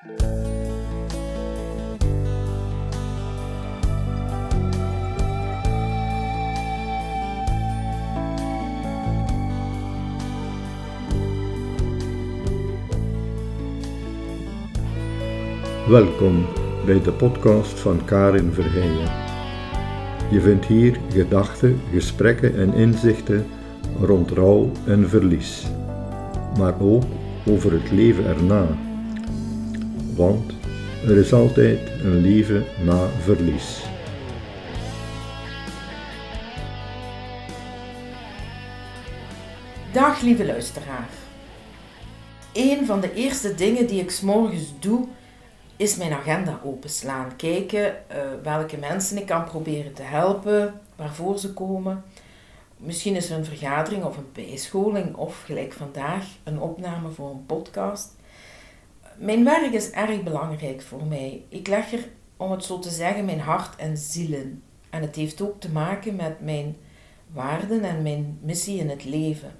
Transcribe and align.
Welkom 0.00 0.16
bij 16.86 17.02
de 17.02 17.12
podcast 17.18 17.80
van 17.80 18.04
Karin 18.04 18.52
Verheijen. 18.52 19.10
Je 20.30 20.40
vindt 20.40 20.66
hier 20.66 21.00
gedachten, 21.12 21.80
gesprekken 21.92 22.56
en 22.56 22.74
inzichten 22.74 23.46
rond 24.00 24.30
rouw 24.30 24.70
en 24.86 25.08
verlies, 25.08 25.66
maar 26.58 26.80
ook 26.80 27.04
over 27.46 27.72
het 27.72 27.90
leven 27.90 28.26
erna. 28.26 28.88
Want 30.20 30.52
er 31.06 31.16
is 31.16 31.32
altijd 31.32 31.90
een 32.02 32.20
leven 32.20 32.64
na 32.84 33.08
verlies. 33.08 33.84
Dag 39.92 40.20
lieve 40.20 40.46
luisteraar. 40.46 41.08
Een 42.52 42.86
van 42.86 43.00
de 43.00 43.14
eerste 43.14 43.54
dingen 43.54 43.86
die 43.86 44.00
ik 44.00 44.10
s'morgens 44.10 44.72
doe, 44.80 45.06
is 45.76 45.96
mijn 45.96 46.12
agenda 46.12 46.60
openslaan. 46.64 47.36
Kijken 47.36 47.86
uh, 47.86 48.16
welke 48.42 48.76
mensen 48.76 49.18
ik 49.18 49.26
kan 49.26 49.44
proberen 49.44 49.92
te 49.94 50.02
helpen, 50.02 50.80
waarvoor 50.96 51.38
ze 51.38 51.52
komen. 51.52 52.04
Misschien 52.76 53.16
is 53.16 53.30
er 53.30 53.36
een 53.36 53.44
vergadering 53.44 54.04
of 54.04 54.16
een 54.16 54.32
bijscholing 54.32 55.14
of 55.14 55.42
gelijk 55.42 55.72
vandaag 55.72 56.24
een 56.44 56.60
opname 56.60 57.10
voor 57.10 57.30
een 57.30 57.46
podcast. 57.46 58.18
Mijn 59.20 59.44
werk 59.44 59.72
is 59.72 59.90
erg 59.90 60.22
belangrijk 60.22 60.82
voor 60.82 61.04
mij. 61.04 61.44
Ik 61.48 61.68
leg 61.68 61.92
er, 61.92 62.08
om 62.36 62.50
het 62.50 62.64
zo 62.64 62.78
te 62.78 62.90
zeggen, 62.90 63.24
mijn 63.24 63.40
hart 63.40 63.76
en 63.76 63.96
ziel 63.96 64.32
in. 64.32 64.62
En 64.90 65.02
het 65.02 65.16
heeft 65.16 65.40
ook 65.40 65.60
te 65.60 65.70
maken 65.70 66.16
met 66.16 66.40
mijn 66.40 66.76
waarden 67.32 67.82
en 67.82 68.02
mijn 68.02 68.38
missie 68.42 68.78
in 68.78 68.88
het 68.88 69.04
leven. 69.04 69.52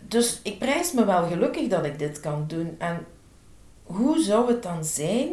Dus 0.00 0.40
ik 0.42 0.58
prijs 0.58 0.92
me 0.92 1.04
wel 1.04 1.26
gelukkig 1.26 1.68
dat 1.68 1.84
ik 1.84 1.98
dit 1.98 2.20
kan 2.20 2.44
doen. 2.46 2.74
En 2.78 3.06
hoe 3.82 4.18
zou 4.18 4.52
het 4.52 4.62
dan 4.62 4.84
zijn 4.84 5.28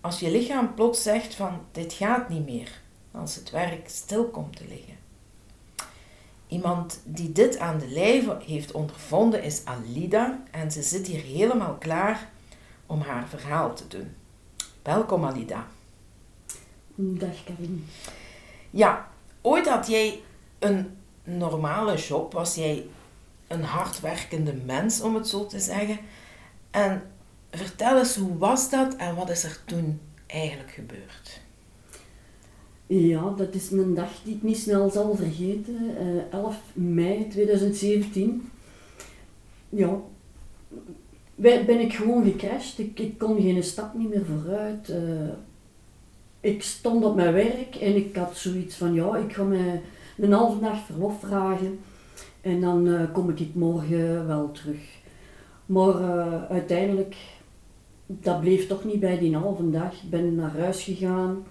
als 0.00 0.20
je 0.20 0.30
lichaam 0.30 0.74
plots 0.74 1.02
zegt 1.02 1.34
van 1.34 1.60
dit 1.72 1.92
gaat 1.92 2.28
niet 2.28 2.44
meer, 2.46 2.80
als 3.10 3.34
het 3.34 3.50
werk 3.50 3.88
stil 3.88 4.24
komt 4.24 4.56
te 4.56 4.64
liggen? 4.68 4.93
Iemand 6.54 7.00
die 7.04 7.32
dit 7.32 7.58
aan 7.58 7.78
de 7.78 7.88
lijve 7.88 8.36
heeft 8.46 8.72
ondervonden 8.72 9.42
is 9.42 9.64
Alida 9.64 10.42
en 10.50 10.70
ze 10.70 10.82
zit 10.82 11.06
hier 11.06 11.22
helemaal 11.22 11.74
klaar 11.74 12.30
om 12.86 13.00
haar 13.00 13.28
verhaal 13.28 13.74
te 13.74 13.86
doen. 13.88 14.14
Welkom 14.82 15.24
Alida. 15.24 15.66
Dag 16.94 17.44
Karin. 17.44 17.86
Ja, 18.70 19.08
ooit 19.40 19.68
had 19.68 19.86
jij 19.86 20.22
een 20.58 20.96
normale 21.24 21.96
job, 21.96 22.32
was 22.32 22.54
jij 22.54 22.86
een 23.46 23.64
hardwerkende 23.64 24.52
mens 24.52 25.00
om 25.00 25.14
het 25.14 25.28
zo 25.28 25.46
te 25.46 25.60
zeggen. 25.60 25.98
En 26.70 27.02
vertel 27.50 27.98
eens, 27.98 28.16
hoe 28.16 28.38
was 28.38 28.70
dat 28.70 28.96
en 28.96 29.14
wat 29.14 29.30
is 29.30 29.44
er 29.44 29.64
toen 29.64 30.00
eigenlijk 30.26 30.70
gebeurd? 30.70 31.40
Ja, 32.86 33.30
dat 33.36 33.54
is 33.54 33.70
een 33.70 33.94
dag 33.94 34.10
die 34.24 34.34
ik 34.34 34.42
niet 34.42 34.58
snel 34.58 34.90
zal 34.90 35.16
vergeten. 35.16 35.74
Uh, 35.74 36.18
eh, 36.18 36.32
11 36.32 36.60
mei 36.72 37.28
2017. 37.28 38.48
Ja, 39.68 40.00
ben 41.36 41.80
ik 41.80 41.94
gewoon 41.94 42.24
gecrashed. 42.24 42.78
Ik, 42.78 43.18
kon 43.18 43.40
geen 43.40 43.62
stap 43.62 43.94
niet 43.94 44.08
meer 44.08 44.24
vooruit. 44.24 44.88
Uh, 44.88 45.28
ik 46.40 46.62
stond 46.62 47.04
op 47.04 47.14
mijn 47.14 47.32
werk 47.32 47.74
en 47.74 47.96
ik 47.96 48.16
had 48.16 48.36
zoiets 48.36 48.76
van, 48.76 48.94
ja, 48.94 49.16
ik 49.16 49.32
ga 49.32 49.42
me 49.42 49.78
een 50.18 50.32
halve 50.32 50.60
dag 50.60 50.84
verlof 50.84 51.20
vragen. 51.20 51.78
En 52.40 52.60
dan 52.60 52.86
uh, 52.86 53.12
kom 53.12 53.30
ik 53.30 53.54
morgen 53.54 54.26
wel 54.26 54.52
terug. 54.52 55.02
Maar 55.66 55.94
uiteindelijk 56.48 57.16
dat 58.06 58.40
bleef 58.40 58.66
toch 58.66 58.84
niet 58.84 59.00
bij 59.00 59.18
die 59.18 59.36
halve 59.36 59.70
dag. 59.70 59.92
Ik 59.92 60.10
ben 60.10 60.34
naar 60.34 60.58
huis 60.58 60.82
gegaan, 60.82 61.44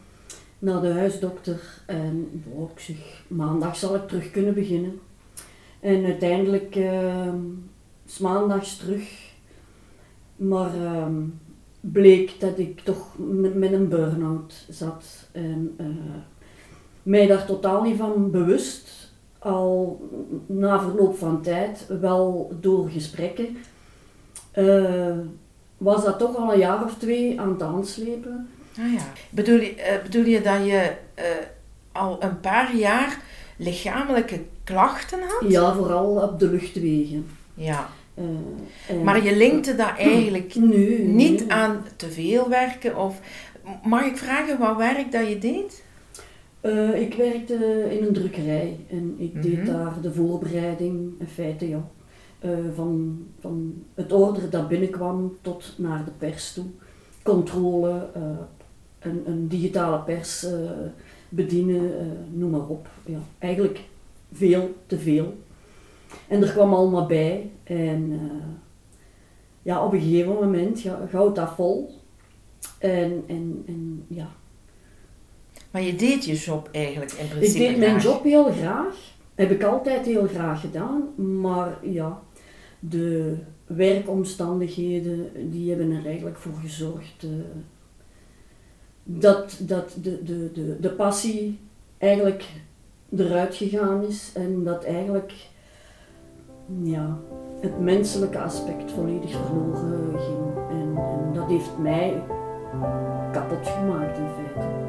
naar 0.63 0.81
de 0.81 0.91
huisdokter 0.91 1.84
en 1.85 2.44
oh, 2.53 2.69
ik 2.88 3.24
maandag 3.28 3.75
zal 3.75 3.96
ik 3.96 4.07
terug 4.07 4.31
kunnen 4.31 4.53
beginnen. 4.53 5.00
En 5.79 6.06
uiteindelijk, 6.06 6.75
uh, 6.75 7.34
s 8.06 8.18
maandags 8.18 8.78
terug, 8.78 9.31
maar 10.35 10.75
uh, 10.75 11.06
bleek 11.79 12.40
dat 12.40 12.57
ik 12.57 12.79
toch 12.79 13.16
met, 13.53 13.74
een 13.74 13.90
burn-out 13.90 14.66
zat. 14.69 15.29
En 15.31 15.75
uh, 15.79 15.88
mij 17.03 17.28
daar 17.28 17.45
totaal 17.45 17.84
niet 17.84 17.97
van 17.97 18.31
bewust, 18.31 19.12
al 19.40 20.01
na 20.45 20.81
verloop 20.81 21.18
van 21.18 21.41
tijd, 21.41 21.88
wel 22.00 22.51
door 22.59 22.90
gesprekken. 22.90 23.57
Uh, 24.57 25.18
was 25.78 26.03
dat 26.03 26.19
toch 26.19 26.35
al 26.35 26.53
een 26.53 26.59
jaar 26.59 26.84
of 26.84 26.97
twee 26.97 27.40
aan 27.40 27.50
het 27.50 27.62
aanslepen. 27.62 28.47
Ah 28.79 28.94
ja. 28.94 29.13
Bedoel, 29.29 29.59
je, 29.59 29.75
uh, 29.78 30.03
bedoel 30.03 30.25
je 30.25 30.41
dat 30.41 30.66
je 30.66 30.91
uh, 31.19 31.23
al 31.91 32.23
een 32.23 32.39
paar 32.39 32.75
jaar 32.75 33.22
lichamelijke 33.57 34.41
klachten 34.63 35.19
had? 35.19 35.51
Ja, 35.51 35.73
vooral 35.73 36.22
op 36.22 36.39
de 36.39 36.50
luchtwegen. 36.50 37.25
Ja. 37.53 37.89
Uh, 38.16 39.01
maar 39.03 39.23
je 39.23 39.35
linkte 39.35 39.75
dat 39.75 39.91
eigenlijk 40.12 40.56
nee, 40.56 41.00
niet 41.00 41.47
aan 41.47 41.85
te 41.95 42.12
veel 42.12 42.50
werken? 42.50 42.97
Of, 42.97 43.19
mag 43.83 44.06
ik 44.06 44.17
vragen 44.17 44.59
wat 44.59 44.78
werk 44.78 45.12
dat 45.12 45.28
je 45.28 45.38
deed? 45.38 45.83
ik 46.95 47.13
werkte 47.13 47.88
in 47.89 48.06
een 48.06 48.13
drukkerij 48.13 48.78
en 48.89 49.16
ik 49.17 49.41
deed 49.44 49.57
Mhm. 49.57 49.66
daar 49.66 50.01
de 50.01 50.13
voorbereiding, 50.13 51.13
in 51.19 51.28
feite 51.28 51.69
ja, 51.69 51.88
eh, 52.39 52.50
van, 52.75 53.23
van 53.39 53.83
het 53.94 54.12
order 54.12 54.50
dat 54.50 54.67
binnenkwam 54.67 55.38
tot 55.41 55.73
naar 55.78 56.06
de 56.06 56.12
pers 56.17 56.53
toe. 56.53 56.66
Controle, 57.23 58.07
eh, 58.13 58.22
een, 59.03 59.22
een 59.25 59.47
digitale 59.47 60.00
pers 60.00 60.44
eh, 60.46 60.59
bedienen, 61.30 62.00
eh, 62.00 62.06
noem 62.31 62.50
maar 62.50 62.68
op. 62.68 62.88
Ja, 63.06 63.19
eigenlijk 63.40 63.80
veel 64.31 64.75
te 64.86 65.00
veel. 65.00 65.38
En 66.28 66.41
er 66.44 66.52
kwam 66.52 66.74
allemaal 66.74 67.06
bij. 67.06 67.50
En 67.63 68.12
eh, 68.12 68.47
ja, 69.62 69.86
op 69.86 69.94
een 69.94 70.02
gegeven 70.02 70.34
moment 70.34 70.80
ga- 70.80 71.08
houdt 71.12 71.36
dat 71.36 71.53
vol. 71.56 71.92
En, 72.80 73.24
en, 73.28 73.63
en 73.68 74.03
ja, 74.08 74.28
Maar 75.72 75.81
je 75.81 75.96
deed 75.96 76.25
je 76.25 76.34
job 76.36 76.69
eigenlijk 76.72 77.12
in 77.12 77.25
ik 77.25 77.31
principe 77.31 77.58
deed 77.63 77.78
mijn 77.78 78.00
graag. 78.00 78.03
job 78.03 78.24
heel 78.24 78.52
graag. 78.52 78.96
Heb 79.36 79.52
ik 79.52 79.63
altijd 79.63 80.06
heel 80.06 80.28
graag 80.28 80.62
gedaan. 80.62 81.03
Maar 81.42 81.78
ja, 81.81 82.22
de 82.80 83.36
werkomstandigheden 83.66 85.30
die 85.52 85.69
hebben 85.69 85.92
er 85.92 86.06
eigenlijk 86.06 86.38
voor 86.38 86.53
gezorgd 86.62 87.25
dat, 89.03 89.56
dat 89.59 89.96
de, 90.02 90.24
de, 90.24 90.52
de, 90.53 90.78
de 90.80 90.90
passie 90.90 91.59
eigenlijk 91.97 92.46
eruit 93.18 93.56
gegaan 93.56 94.03
is. 94.03 94.31
En 94.34 94.64
dat 94.64 94.84
eigenlijk 94.84 95.34
ja, 96.84 97.18
het 97.59 97.80
menselijke 97.80 98.40
aspect 98.40 98.92
volledig 98.92 99.31
verloren 99.31 100.19
ging. 100.19 100.69
En, 100.69 100.97
dat 101.34 101.47
heeft 101.47 101.78
mij 101.78 102.22
kapot 103.31 103.68
gemaakt 103.68 104.18
in 104.18 104.28
feite. 104.36 104.81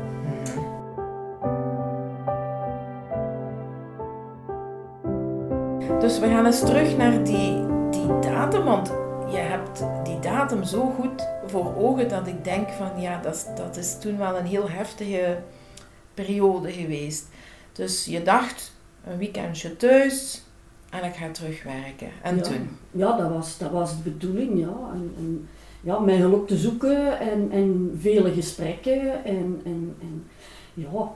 Dus 6.00 6.18
we 6.18 6.26
gaan 6.26 6.46
eens 6.46 6.60
terug 6.60 6.96
naar 6.96 7.24
die, 7.24 7.66
die 7.90 8.18
datum, 8.20 8.64
want 8.64 9.03
je 9.30 9.36
hebt 9.36 9.84
die 10.04 10.18
datum 10.18 10.64
zo 10.64 10.90
goed 11.00 11.28
voor 11.46 11.76
ogen 11.76 12.08
dat 12.08 12.26
ik 12.26 12.44
denk 12.44 12.68
van 12.68 13.00
ja, 13.00 13.20
dat, 13.20 13.34
is- 13.34 13.46
dat 13.56 13.76
is 13.76 13.98
toen 13.98 14.18
wel 14.18 14.38
een 14.38 14.46
heel 14.46 14.70
heftige 14.70 15.38
periode 16.14 16.72
geweest. 16.72 17.28
Dus 17.72 18.04
je 18.04 18.22
dacht, 18.22 18.72
een 19.06 19.18
weekendje 19.18 19.76
thuis 19.76 20.42
en 20.90 21.04
ik 21.04 21.14
ga 21.14 21.30
terugwerken. 21.30 22.08
En 22.22 22.36
Ja. 22.36 22.42
toen? 22.42 22.68
Ja, 22.90 23.16
dat 23.16 23.30
was, 23.30 23.58
dat 23.58 23.70
was 23.70 23.96
de 23.96 24.10
bedoeling, 24.10 24.58
ja. 24.58 24.90
En, 24.92 25.12
en, 25.18 25.48
ja, 25.80 25.98
mijn 25.98 26.20
hulp 26.20 26.48
te 26.48 26.56
zoeken 26.56 27.18
en, 27.20 27.50
en 27.50 27.96
vele 28.00 28.32
gesprekken. 28.32 29.24
En, 29.24 29.60
en, 29.64 29.96
en 30.00 30.24
ja, 30.74 31.10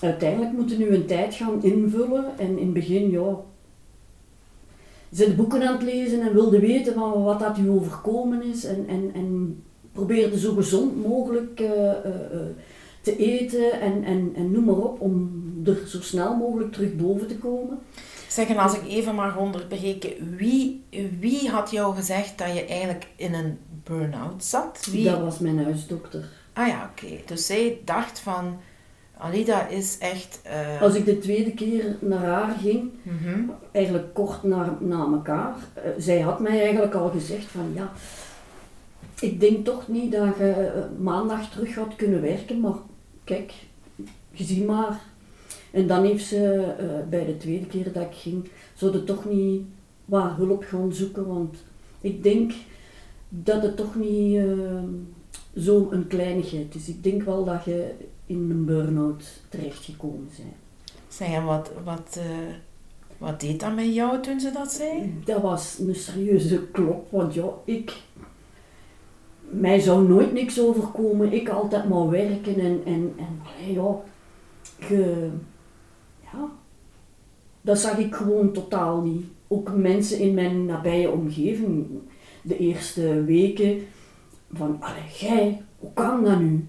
uiteindelijk 0.00 0.52
moeten 0.52 0.78
we 0.78 0.94
een 0.94 1.06
tijd 1.06 1.34
gaan 1.34 1.62
invullen. 1.62 2.24
En 2.38 2.58
in 2.58 2.64
het 2.64 2.72
begin, 2.72 3.10
ja, 3.10 3.36
zit 5.10 5.36
boeken 5.36 5.62
aan 5.62 5.72
het 5.72 5.82
lezen 5.82 6.20
en 6.20 6.32
wilde 6.32 6.58
weten 6.58 6.94
van 6.94 7.22
wat 7.22 7.40
dat 7.40 7.58
u 7.58 7.70
overkomen 7.70 8.42
is. 8.42 8.64
En, 8.64 8.84
en, 8.88 9.10
en 9.14 9.62
probeerde 9.92 10.38
zo 10.38 10.54
gezond 10.54 11.06
mogelijk 11.06 11.60
eh, 11.60 11.90
eh, 11.90 12.06
eh, 12.32 12.40
te 13.00 13.16
eten 13.16 13.80
en, 13.80 14.04
en, 14.04 14.32
en 14.34 14.50
noem 14.50 14.64
maar 14.64 14.76
op, 14.76 15.00
om 15.00 15.42
er 15.64 15.82
zo 15.86 16.00
snel 16.00 16.36
mogelijk 16.36 16.72
terug 16.72 16.96
boven 16.96 17.26
te 17.26 17.38
komen. 17.38 17.78
Zeg, 18.28 18.48
en 18.48 18.56
als 18.56 18.74
ik 18.74 18.88
even 18.88 19.14
mag 19.14 19.36
onderbreken, 19.36 20.36
wie, 20.36 20.84
wie 21.20 21.48
had 21.48 21.70
jou 21.70 21.94
gezegd 21.94 22.38
dat 22.38 22.54
je 22.54 22.64
eigenlijk 22.64 23.06
in 23.16 23.34
een 23.34 23.58
burn-out 23.84 24.44
zat? 24.44 24.88
Wie? 24.90 25.04
Dat 25.04 25.20
was 25.20 25.38
mijn 25.38 25.64
huisdokter. 25.64 26.28
Ah 26.52 26.66
ja, 26.66 26.90
oké. 26.92 27.20
Dus 27.26 27.46
zij 27.46 27.80
dacht 27.84 28.20
van, 28.20 28.56
Alida 29.18 29.66
is 29.66 29.98
echt... 29.98 30.40
eh, 30.42 30.82
Als 30.82 30.94
ik 30.94 31.04
de 31.04 31.18
tweede 31.18 31.52
keer 31.52 31.96
naar 32.00 32.24
haar 32.24 32.56
ging, 32.58 32.90
mhm. 33.02 33.40
eigenlijk 33.72 34.14
kort 34.14 34.42
na, 34.42 34.78
na 34.80 34.98
elkaar, 34.98 35.56
eh, 35.74 35.90
zij 35.98 36.20
had 36.20 36.40
mij 36.40 36.62
eigenlijk 36.62 36.94
al 36.94 37.08
gezegd 37.10 37.44
van 37.44 37.70
ja, 37.74 37.92
ik 39.20 39.40
denk 39.40 39.64
toch 39.64 39.88
niet 39.88 40.12
dat 40.12 40.36
je 40.38 40.50
eh, 40.50 40.82
maandag 40.98 41.50
terug 41.50 41.72
gaat 41.72 41.96
kunnen 41.96 42.20
werken, 42.20 42.60
maar 42.60 42.76
kijk, 43.24 43.52
je 44.30 44.44
ziet 44.44 44.66
maar. 44.66 45.00
En 45.70 45.86
dan 45.86 46.04
heeft 46.04 46.26
ze 46.26 46.74
bij 47.10 47.24
de 47.26 47.36
tweede 47.36 47.66
keer 47.66 47.92
dat 47.92 48.02
ik 48.02 48.14
ging, 48.14 48.48
zouden 48.74 49.04
toch 49.04 49.24
niet 49.24 49.62
wat 50.04 50.32
hulp 50.36 50.64
gaan 50.64 50.92
zoeken, 50.92 51.26
want 51.26 51.56
ik 52.00 52.22
denk 52.22 52.52
dat 53.28 53.62
het 53.62 53.76
toch 53.76 53.94
niet 53.94 54.40
zo'n 55.54 56.04
kleinigheid 56.08 56.74
is. 56.74 56.88
Ik 56.88 57.02
denk 57.02 57.22
wel 57.22 57.44
dat 57.44 57.64
je 57.64 57.94
in 58.28 58.50
een 58.50 58.64
burn-out 58.64 59.24
terechtgekomen 59.48 60.28
bent. 60.36 60.54
Zeg, 61.08 61.42
wat, 61.42 61.70
wat, 61.84 62.18
eh, 62.18 62.54
wat 63.18 63.40
deed 63.40 63.60
dat 63.60 63.74
met 63.74 63.94
jou 63.94 64.22
toen 64.22 64.40
ze 64.40 64.50
dat 64.50 64.72
zei? 64.72 65.14
Dat 65.24 65.42
was 65.42 65.78
een 65.78 65.94
serieuze 65.94 66.66
klop, 66.70 67.10
want 67.10 67.34
ja, 67.34 67.48
ik... 67.64 67.96
Mij 69.50 69.80
zou 69.80 70.08
nooit 70.08 70.32
niks 70.32 70.60
overkomen, 70.60 71.32
ik 71.32 71.48
altijd 71.48 71.88
maar 71.88 72.10
werken 72.10 72.60
en, 72.60 72.80
en, 72.84 73.14
en 73.16 73.40
allee, 73.46 73.72
ja, 73.72 73.96
ge, 74.78 75.28
ja, 76.22 76.48
dat 77.60 77.78
zag 77.78 77.98
ik 77.98 78.14
gewoon 78.14 78.52
totaal 78.52 79.00
niet. 79.00 79.24
Ook 79.46 79.76
mensen 79.76 80.18
in 80.18 80.34
mijn 80.34 80.66
nabije 80.66 81.10
omgeving, 81.10 81.86
de 82.42 82.58
eerste 82.58 83.24
weken, 83.24 83.80
van, 84.52 84.76
allee, 84.80 85.08
jij, 85.18 85.62
hoe 85.78 85.92
kan 85.92 86.24
dat 86.24 86.40
nu? 86.40 86.66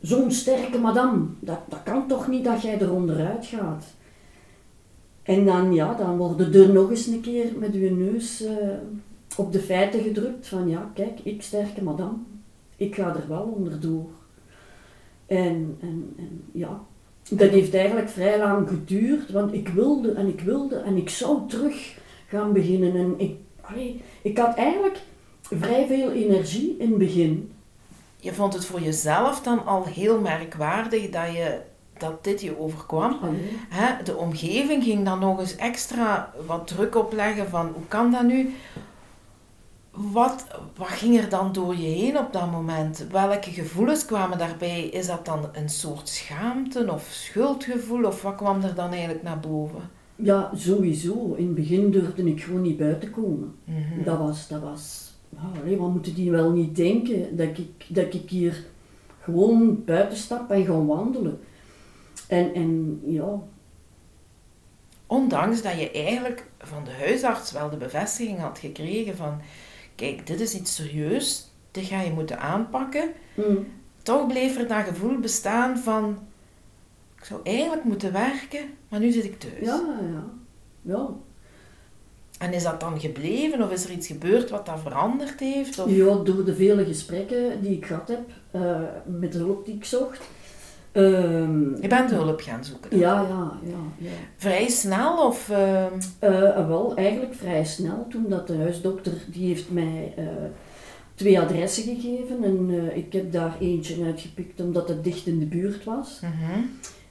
Zo'n 0.00 0.30
sterke 0.30 0.78
madame, 0.78 1.26
dat, 1.40 1.58
dat 1.68 1.82
kan 1.82 2.08
toch 2.08 2.28
niet 2.28 2.44
dat 2.44 2.62
jij 2.62 2.80
er 2.80 2.92
onderuit 2.92 3.46
gaat? 3.46 3.84
En 5.22 5.44
dan, 5.44 5.74
ja, 5.74 5.94
dan 5.94 6.16
worden 6.16 6.54
er 6.54 6.72
nog 6.72 6.90
eens 6.90 7.06
een 7.06 7.20
keer 7.20 7.52
met 7.58 7.74
uw 7.74 7.96
neus 7.96 8.44
eh, 8.44 8.54
op 9.36 9.52
de 9.52 9.60
feiten 9.60 10.02
gedrukt 10.02 10.48
van 10.48 10.68
ja, 10.68 10.90
kijk, 10.94 11.20
ik 11.22 11.42
sterke 11.42 11.82
madame, 11.82 12.16
ik 12.76 12.94
ga 12.94 13.14
er 13.14 13.28
wel 13.28 13.54
onderdoor. 13.56 14.08
En, 15.26 15.76
en, 15.80 16.14
en 16.16 16.42
ja, 16.52 16.80
dat 17.30 17.50
heeft 17.50 17.74
eigenlijk 17.74 18.08
vrij 18.08 18.38
lang 18.38 18.68
geduurd, 18.68 19.30
want 19.30 19.52
ik 19.52 19.68
wilde 19.68 20.12
en 20.12 20.26
ik 20.26 20.40
wilde 20.40 20.76
en 20.76 20.96
ik 20.96 21.08
zou 21.08 21.48
terug 21.48 21.98
gaan 22.28 22.52
beginnen. 22.52 22.96
En 22.96 23.14
ik, 23.16 23.36
allee, 23.60 24.00
ik 24.22 24.38
had 24.38 24.56
eigenlijk 24.56 25.00
vrij 25.42 25.86
veel 25.86 26.10
energie 26.10 26.76
in 26.78 26.88
het 26.88 26.98
begin. 26.98 27.50
Je 28.20 28.34
vond 28.34 28.52
het 28.52 28.64
voor 28.64 28.80
jezelf 28.80 29.40
dan 29.40 29.66
al 29.66 29.84
heel 29.84 30.20
merkwaardig 30.20 31.10
dat, 31.10 31.32
je, 31.32 31.60
dat 31.98 32.24
dit 32.24 32.40
je 32.40 32.58
overkwam. 32.58 33.18
Allee. 33.22 33.58
Hè, 33.68 34.02
de 34.02 34.16
omgeving 34.16 34.84
ging 34.84 35.04
dan 35.04 35.18
nog 35.18 35.40
eens 35.40 35.56
extra 35.56 36.32
wat 36.46 36.66
druk 36.66 36.94
opleggen 36.96 37.48
van 37.48 37.66
hoe 37.74 37.86
kan 37.88 38.10
dat 38.10 38.22
nu? 38.22 38.54
Wat, 39.90 40.46
wat 40.76 40.88
ging 40.88 41.18
er 41.18 41.28
dan 41.28 41.52
door 41.52 41.76
je 41.76 41.88
heen 41.88 42.18
op 42.18 42.32
dat 42.32 42.50
moment? 42.50 43.06
Welke 43.10 43.50
gevoelens 43.50 44.04
kwamen 44.04 44.38
daarbij? 44.38 44.84
Is 44.84 45.06
dat 45.06 45.24
dan 45.24 45.48
een 45.52 45.68
soort 45.68 46.08
schaamte 46.08 46.92
of 46.92 47.08
schuldgevoel? 47.10 48.04
Of 48.04 48.22
wat 48.22 48.34
kwam 48.36 48.62
er 48.62 48.74
dan 48.74 48.90
eigenlijk 48.90 49.22
naar 49.22 49.40
boven? 49.40 49.80
Ja, 50.16 50.50
sowieso. 50.54 51.34
In 51.34 51.46
het 51.46 51.54
begin 51.54 51.90
durfde 51.90 52.24
ik 52.24 52.42
gewoon 52.42 52.62
niet 52.62 52.76
buiten 52.76 53.10
komen. 53.10 53.54
Mhm. 53.64 54.04
Dat 54.04 54.18
was, 54.18 54.48
dat 54.48 54.60
was, 54.60 55.12
allee, 55.60 55.76
wat 55.76 55.90
moeten 55.92 56.14
die 56.14 56.30
wel 56.30 56.50
niet 56.52 56.76
denken? 56.76 57.36
Dat 57.36 57.58
ik, 57.58 57.84
dat 57.88 58.14
ik 58.14 58.30
hier 58.30 58.64
gewoon 59.20 59.84
buiten 59.84 60.18
stap 60.18 60.50
en 60.50 60.64
ga 60.64 60.84
wandelen. 60.84 61.40
En, 62.28 62.54
en 62.54 63.00
ja, 63.06 63.40
Ondanks 65.06 65.62
dat 65.62 65.78
je 65.80 65.90
eigenlijk 65.90 66.46
van 66.58 66.84
de 66.84 66.90
huisarts 66.90 67.52
wel 67.52 67.70
de 67.70 67.76
bevestiging 67.76 68.38
had 68.38 68.58
gekregen 68.58 69.16
van 69.16 69.40
kijk, 69.94 70.26
dit 70.26 70.40
is 70.40 70.54
iets 70.54 70.74
serieus, 70.74 71.50
dit 71.70 71.84
ga 71.84 72.00
je 72.00 72.10
moeten 72.10 72.40
aanpakken. 72.40 73.12
mm, 73.34 73.66
Toch 74.02 74.26
bleef 74.26 74.56
er 74.58 74.68
dat 74.68 74.84
gevoel 74.84 75.18
bestaan 75.18 75.78
van 75.78 76.18
ik 77.16 77.24
zou 77.24 77.40
eigenlijk 77.42 77.84
moeten 77.84 78.12
werken, 78.12 78.60
maar 78.88 79.00
nu 79.00 79.10
zit 79.10 79.24
ik 79.24 79.38
thuis. 79.38 79.54
ja, 79.66 79.82
ja, 80.12 80.24
ja. 80.82 81.08
En 82.38 82.52
is 82.52 82.62
dat 82.62 82.80
dan 82.80 83.00
gebleven 83.00 83.62
of 83.62 83.70
is 83.72 83.84
er 83.84 83.90
iets 83.90 84.06
gebeurd 84.06 84.50
wat 84.50 84.66
dat 84.66 84.80
veranderd 84.82 85.40
heeft? 85.40 85.78
Of... 85.78 85.90
Ja, 85.90 86.14
door 86.14 86.44
de 86.44 86.54
vele 86.54 86.84
gesprekken 86.84 87.60
die 87.62 87.76
ik 87.76 87.86
gehad 87.86 88.08
heb, 88.08 88.20
eh, 88.50 88.80
met 89.04 89.32
de 89.32 89.38
hulp 89.38 89.64
die 89.66 89.74
ik 89.74 89.84
zocht. 89.84 90.20
Ehm, 90.92 91.80
Je 91.82 91.88
bent 91.88 92.10
hulp 92.10 92.40
gaan 92.40 92.64
zoeken. 92.64 92.98
ja, 92.98 93.20
ja, 93.28 93.52
ja, 93.64 93.76
ja. 93.98 94.10
Vrij 94.36 94.68
snel 94.68 95.26
of... 95.26 95.50
ehm, 95.50 95.92
Eh, 96.18 96.66
wel, 96.68 96.96
eigenlijk 96.96 97.34
vrij 97.34 97.64
snel, 97.64 98.06
toen 98.10 98.24
dat 98.28 98.46
de 98.46 98.56
huisdokter, 98.56 99.12
die 99.26 99.46
heeft 99.48 99.70
mij 99.70 100.12
eh, 100.16 100.24
twee 101.14 101.40
adressen 101.40 101.82
gegeven. 101.82 102.44
En 102.44 102.66
eh, 102.70 102.96
ik 102.96 103.12
heb 103.12 103.32
daar 103.32 103.56
eentje 103.60 104.04
uitgepikt 104.04 104.60
omdat 104.60 104.88
het 104.88 105.04
dicht 105.04 105.26
in 105.26 105.38
de 105.38 105.46
buurt 105.46 105.84
was. 105.84 106.20
mhm. 106.20 106.60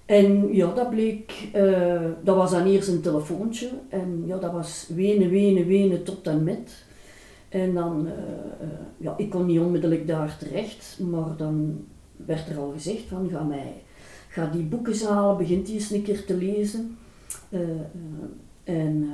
En 0.07 0.53
ja, 0.53 0.73
dat 0.73 0.89
bleek, 0.89 1.49
eh, 1.53 2.01
dat 2.23 2.35
was 2.35 2.51
dan 2.51 2.65
eerst 2.65 2.87
een 2.87 3.01
telefoontje. 3.01 3.69
En 3.89 4.23
ja, 4.25 4.37
dat 4.37 4.51
was 4.51 4.89
wenen, 4.95 5.29
wenen, 5.29 5.65
wenen 5.65 6.03
tot 6.03 6.27
en 6.27 6.43
met. 6.43 6.85
En 7.49 7.73
dan, 7.73 8.07
eh, 8.07 8.13
eh, 8.13 8.67
ja, 8.97 9.13
ik 9.17 9.29
kon 9.29 9.45
niet 9.45 9.59
onmiddellijk 9.59 10.07
daar 10.07 10.37
terecht, 10.37 10.99
maar 11.11 11.35
dan 11.37 11.85
werd 12.25 12.49
er 12.49 12.57
al 12.57 12.71
gezegd 12.71 13.03
van, 13.07 13.29
ga 13.29 13.43
mij, 13.43 13.73
ga 14.29 14.45
die 14.45 14.63
boeken 14.63 15.07
halen, 15.07 15.37
begint 15.37 15.65
die 15.65 15.75
eens 15.75 15.91
een 15.91 16.03
keer 16.03 16.25
te 16.25 16.35
lezen. 16.35 16.97
En 18.63 19.09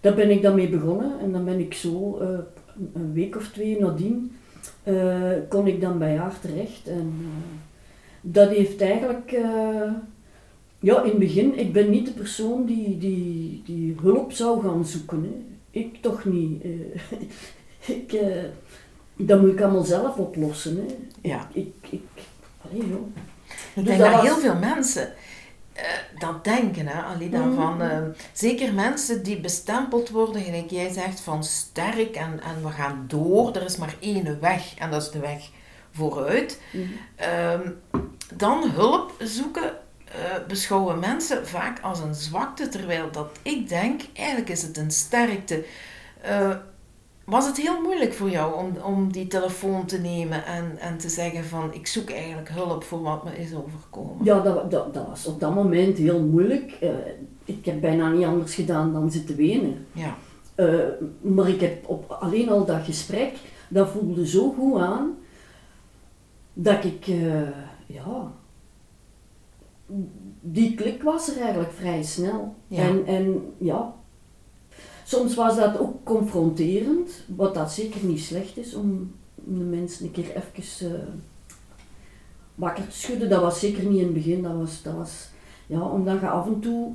daar 0.00 0.14
ben 0.14 0.30
ik 0.30 0.42
dan 0.42 0.54
mee 0.54 0.68
begonnen 0.68 1.12
en 1.20 1.32
dan 1.32 1.44
ben 1.44 1.58
ik 1.58 1.74
zo 1.74 2.18
een- 2.92 3.12
week 3.12 3.36
of 3.36 3.48
twee 3.48 3.80
nadien, 3.80 4.32
kon 5.48 5.66
ik 5.66 5.80
dan 5.80 5.98
bij 5.98 6.16
haar 6.16 6.40
terecht. 6.40 6.88
En 6.88 7.12
dat 8.20 8.48
heeft 8.48 8.80
eigenlijk, 8.80 9.36
ja 10.80 11.02
in 11.02 11.08
het 11.10 11.18
begin, 11.18 11.58
ik 11.58 11.72
ben 11.72 11.90
niet 11.90 12.06
de 12.06 12.12
persoon 12.12 12.64
die, 12.64 12.98
die, 12.98 13.62
die 13.66 13.96
hulp 14.02 14.32
zou 14.32 14.62
gaan 14.62 14.84
zoeken. 14.86 15.22
Hè. 15.22 15.78
Ik 15.80 16.02
toch 16.02 16.24
niet. 16.24 16.62
eh. 16.62 16.70
ik, 17.96 18.12
eh, 18.12 18.44
dat 19.16 19.40
moet 19.40 19.52
ik 19.52 19.60
allemaal 19.60 19.84
zelf 19.84 20.16
oplossen. 20.16 20.76
Hè. 20.76 20.86
Ja. 21.28 21.48
Ik, 21.52 21.74
ik, 21.90 22.02
allee, 22.70 22.88
joh. 22.88 23.06
Ik 23.74 23.74
Dus 23.74 23.84
denk 23.84 23.98
dat 23.98 24.12
was- 24.12 24.22
heel 24.22 24.36
veel 24.36 24.56
mensen 24.56 25.12
eh, 25.72 25.84
dat 26.18 26.44
denken, 26.44 26.86
hè, 26.86 27.26
Mhm. 27.38 27.54
van, 27.54 27.82
zeker 28.32 28.74
mensen 28.74 29.22
die 29.22 29.40
bestempeld 29.40 30.10
worden, 30.10 30.42
gelijk 30.42 30.70
jij 30.70 30.92
zegt, 30.92 31.20
van 31.20 31.44
sterk 31.44 32.14
en, 32.16 32.40
en 32.42 32.62
we 32.62 32.68
gaan 32.70 33.04
door, 33.08 33.52
er 33.56 33.62
is 33.64 33.76
maar 33.76 33.94
één 34.00 34.40
weg 34.40 34.74
en 34.78 34.90
dat 34.90 35.02
is 35.02 35.10
de 35.10 35.18
weg 35.18 35.50
vooruit. 35.92 36.60
Mhm. 36.72 36.82
Ehm, 37.16 37.70
dan 38.34 38.70
hulp 38.70 39.12
zoeken 39.18 39.72
eh, 40.10 40.46
beschouwen 40.46 40.98
mensen 40.98 41.46
vaak 41.46 41.80
als 41.80 42.00
een 42.00 42.14
zwakte, 42.14 42.68
terwijl 42.68 43.10
dat 43.12 43.38
ik 43.42 43.68
denk, 43.68 44.02
eigenlijk 44.14 44.48
is 44.48 44.62
het 44.62 44.76
een 44.76 44.90
sterkte. 44.90 45.64
Eh, 46.20 46.56
was 47.24 47.46
het 47.46 47.56
heel 47.56 47.80
moeilijk 47.80 48.12
voor 48.12 48.30
jou 48.30 48.54
om, 48.54 48.76
om 48.84 49.12
die 49.12 49.26
telefoon 49.26 49.86
te 49.86 49.98
nemen 49.98 50.44
en, 50.44 50.78
en 50.78 50.98
te 50.98 51.08
zeggen 51.08 51.44
van 51.44 51.74
ik 51.74 51.86
zoek 51.86 52.10
eigenlijk 52.10 52.48
hulp 52.48 52.84
voor 52.84 53.02
wat 53.02 53.24
me 53.24 53.36
is 53.36 53.54
overkomen? 53.54 54.24
Ja, 54.24 54.40
dat, 54.40 54.70
dat, 54.70 54.94
dat 54.94 55.06
was 55.06 55.26
op 55.26 55.40
dat 55.40 55.54
moment 55.54 55.98
heel 55.98 56.20
moeilijk. 56.20 56.72
Eh, 56.80 56.90
ik 57.44 57.64
heb 57.64 57.80
bijna 57.80 58.10
niet 58.10 58.26
anders 58.26 58.54
gedaan 58.54 58.92
dan 58.92 59.10
zitten 59.10 59.36
wenen. 59.36 59.86
Ja. 59.92 60.16
Maar 61.20 61.48
ik 61.48 61.60
heb 61.60 61.88
op 61.88 62.10
alleen 62.10 62.48
al 62.48 62.64
dat 62.64 62.84
gesprek, 62.84 63.36
dat 63.68 63.88
voelde 63.88 64.26
zo 64.26 64.52
goed 64.52 64.80
aan, 64.80 65.16
dat 66.52 66.84
ik, 66.84 67.06
ja, 67.86 68.32
die 70.40 70.74
klik 70.74 71.02
was 71.02 71.28
er 71.28 71.42
eigenlijk 71.42 71.72
vrij 71.72 72.02
snel. 72.02 72.54
Ja. 72.66 72.82
En, 72.82 73.06
en 73.06 73.52
ja, 73.58 73.94
soms 75.04 75.34
was 75.34 75.56
dat 75.56 75.78
ook 75.78 76.04
confronterend, 76.04 77.24
wat 77.36 77.54
dat 77.54 77.72
zeker 77.72 78.04
niet 78.04 78.20
slecht 78.20 78.56
is 78.56 78.74
om 78.74 79.12
de 79.34 79.64
mensen 79.64 80.04
een 80.04 80.12
keer 80.12 80.36
even 80.36 80.90
eh, 80.90 80.98
wakker 82.54 82.88
te 82.88 82.96
schudden. 82.96 83.28
Dat 83.28 83.42
was 83.42 83.60
zeker 83.60 83.84
niet 83.84 83.98
in 83.98 84.04
het 84.04 84.14
begin, 84.14 84.42
dat 84.42 84.56
was, 84.56 84.82
dat 84.82 84.94
was 84.94 85.28
ja, 85.66 85.80
omdat 85.80 86.20
je 86.20 86.28
af 86.28 86.46
en 86.46 86.60
toe 86.60 86.92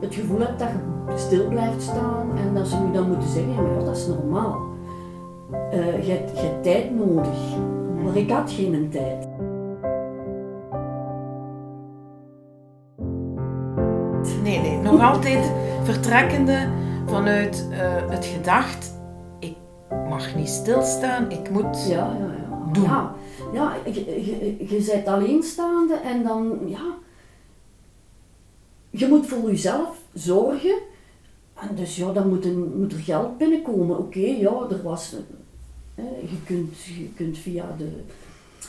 het 0.00 0.14
gevoel 0.14 0.38
hebt 0.38 0.58
dat 0.58 0.68
je 0.68 1.18
stil 1.18 1.48
blijft 1.48 1.82
staan 1.82 2.36
en 2.36 2.54
dat 2.54 2.68
ze 2.68 2.76
nu 2.76 2.92
dan 2.92 3.08
moeten 3.08 3.28
zeggen, 3.28 3.52
ja, 3.52 3.60
maar 3.60 3.84
dat 3.84 3.96
is 3.96 4.06
normaal. 4.06 4.68
Eh, 5.70 6.06
je, 6.06 6.12
hebt, 6.12 6.30
je 6.30 6.44
hebt 6.46 6.62
tijd 6.62 6.94
nodig, 6.94 7.56
maar 8.04 8.16
ik 8.16 8.30
had 8.30 8.50
geen 8.50 8.88
tijd. 8.90 9.29
Nog 15.00 15.14
altijd 15.14 15.52
vertrekkende 15.84 16.68
vanuit 17.06 17.68
eh, 17.70 18.10
het 18.10 18.24
gedacht, 18.24 18.92
ik 19.38 19.54
mag 20.08 20.34
niet 20.34 20.48
stilstaan, 20.48 21.30
ik 21.30 21.50
moet 21.50 21.86
Ja, 21.88 22.16
ja, 22.18 22.34
ja. 22.48 22.72
Doen. 22.72 22.82
Ja, 22.82 23.14
ja 23.52 23.76
je, 23.84 24.04
je, 24.04 24.56
je 24.68 24.84
bent 24.92 25.06
alleenstaande 25.06 25.94
en 25.94 26.22
dan, 26.22 26.58
ja... 26.66 26.94
Je 28.90 29.06
moet 29.06 29.26
voor 29.26 29.50
jezelf 29.50 29.98
zorgen. 30.12 30.78
En 31.54 31.74
dus 31.74 31.96
ja, 31.96 32.12
dan 32.12 32.28
moet, 32.28 32.44
een, 32.44 32.72
moet 32.78 32.92
er 32.92 32.98
geld 32.98 33.38
binnenkomen. 33.38 33.98
Oké, 33.98 34.18
ja, 34.18 34.66
er 34.70 34.82
was... 34.82 35.16
eh, 35.94 36.04
je, 36.20 36.42
kunt, 36.44 36.82
je 36.82 37.12
kunt 37.16 37.38
via 37.38 37.64
de, 37.78 37.88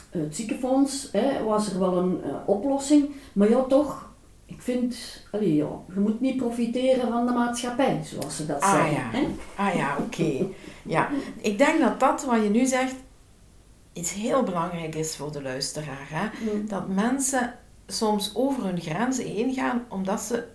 het 0.09 0.35
ziekenfonds, 0.35 1.09
hè, 1.11 1.43
was 1.43 1.71
er 1.73 1.79
wel 1.79 1.97
een 1.97 2.23
eh, 2.23 2.29
oplossing. 2.45 3.09
Maar 3.33 3.49
ja, 3.49 3.63
toch... 3.63 4.09
Ik 4.51 4.61
vind, 4.61 4.95
allee, 5.31 5.55
ja, 5.55 5.69
je 5.93 5.99
moet 5.99 6.21
niet 6.21 6.37
profiteren 6.37 7.07
van 7.07 7.25
de 7.25 7.31
maatschappij, 7.31 8.01
zoals 8.03 8.35
ze 8.35 8.45
dat 8.45 8.61
Ah, 8.61 8.71
zeggen. 8.73 8.91
ja. 8.91 9.09
Hè? 9.11 9.27
Ah 9.55 9.75
ja, 9.75 9.97
oké. 9.99 10.45
Ja, 10.83 11.09
ik 11.41 11.57
denk 11.57 11.79
dat 11.79 11.99
dat 11.99 12.23
wat 12.25 12.43
je 12.43 12.49
nu 12.49 12.65
zegt 12.65 12.95
iets 13.93 14.13
heel 14.13 14.43
belangrijk 14.43 14.95
is 14.95 15.15
voor 15.15 15.31
de 15.31 15.41
luisteraar. 15.41 16.07
Hè? 16.09 16.53
Mm. 16.53 16.67
Dat 16.67 16.87
mensen 16.87 17.53
soms 17.87 18.31
over 18.35 18.63
hun 18.63 18.79
grenzen 18.81 19.25
heen 19.25 19.53
gaan 19.53 19.85
omdat 19.89 20.21
ze 20.21 20.47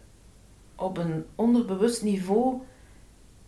op 0.76 0.98
een 0.98 1.24
onderbewust 1.34 2.02
niveau 2.02 2.60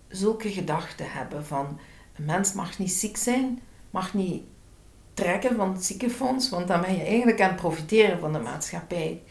zulke 0.08 0.48
gedachten 0.50 1.06
hebben 1.10 1.46
van 1.46 1.78
een 2.16 2.24
mens 2.24 2.52
mag 2.52 2.78
niet 2.78 2.92
ziek 2.92 3.16
zijn, 3.16 3.60
mag 3.90 4.14
niet 4.14 4.42
trekken 5.14 5.56
van 5.56 5.72
het 5.72 5.84
ziekenfonds, 5.84 6.50
want 6.50 6.68
dan 6.68 6.80
ben 6.80 6.96
je 6.96 7.02
eigenlijk 7.02 7.40
aan 7.40 7.48
het 7.50 7.60
profiteren 7.60 8.18
van 8.18 8.32
de 8.32 8.38
maatschappij. 8.38 9.22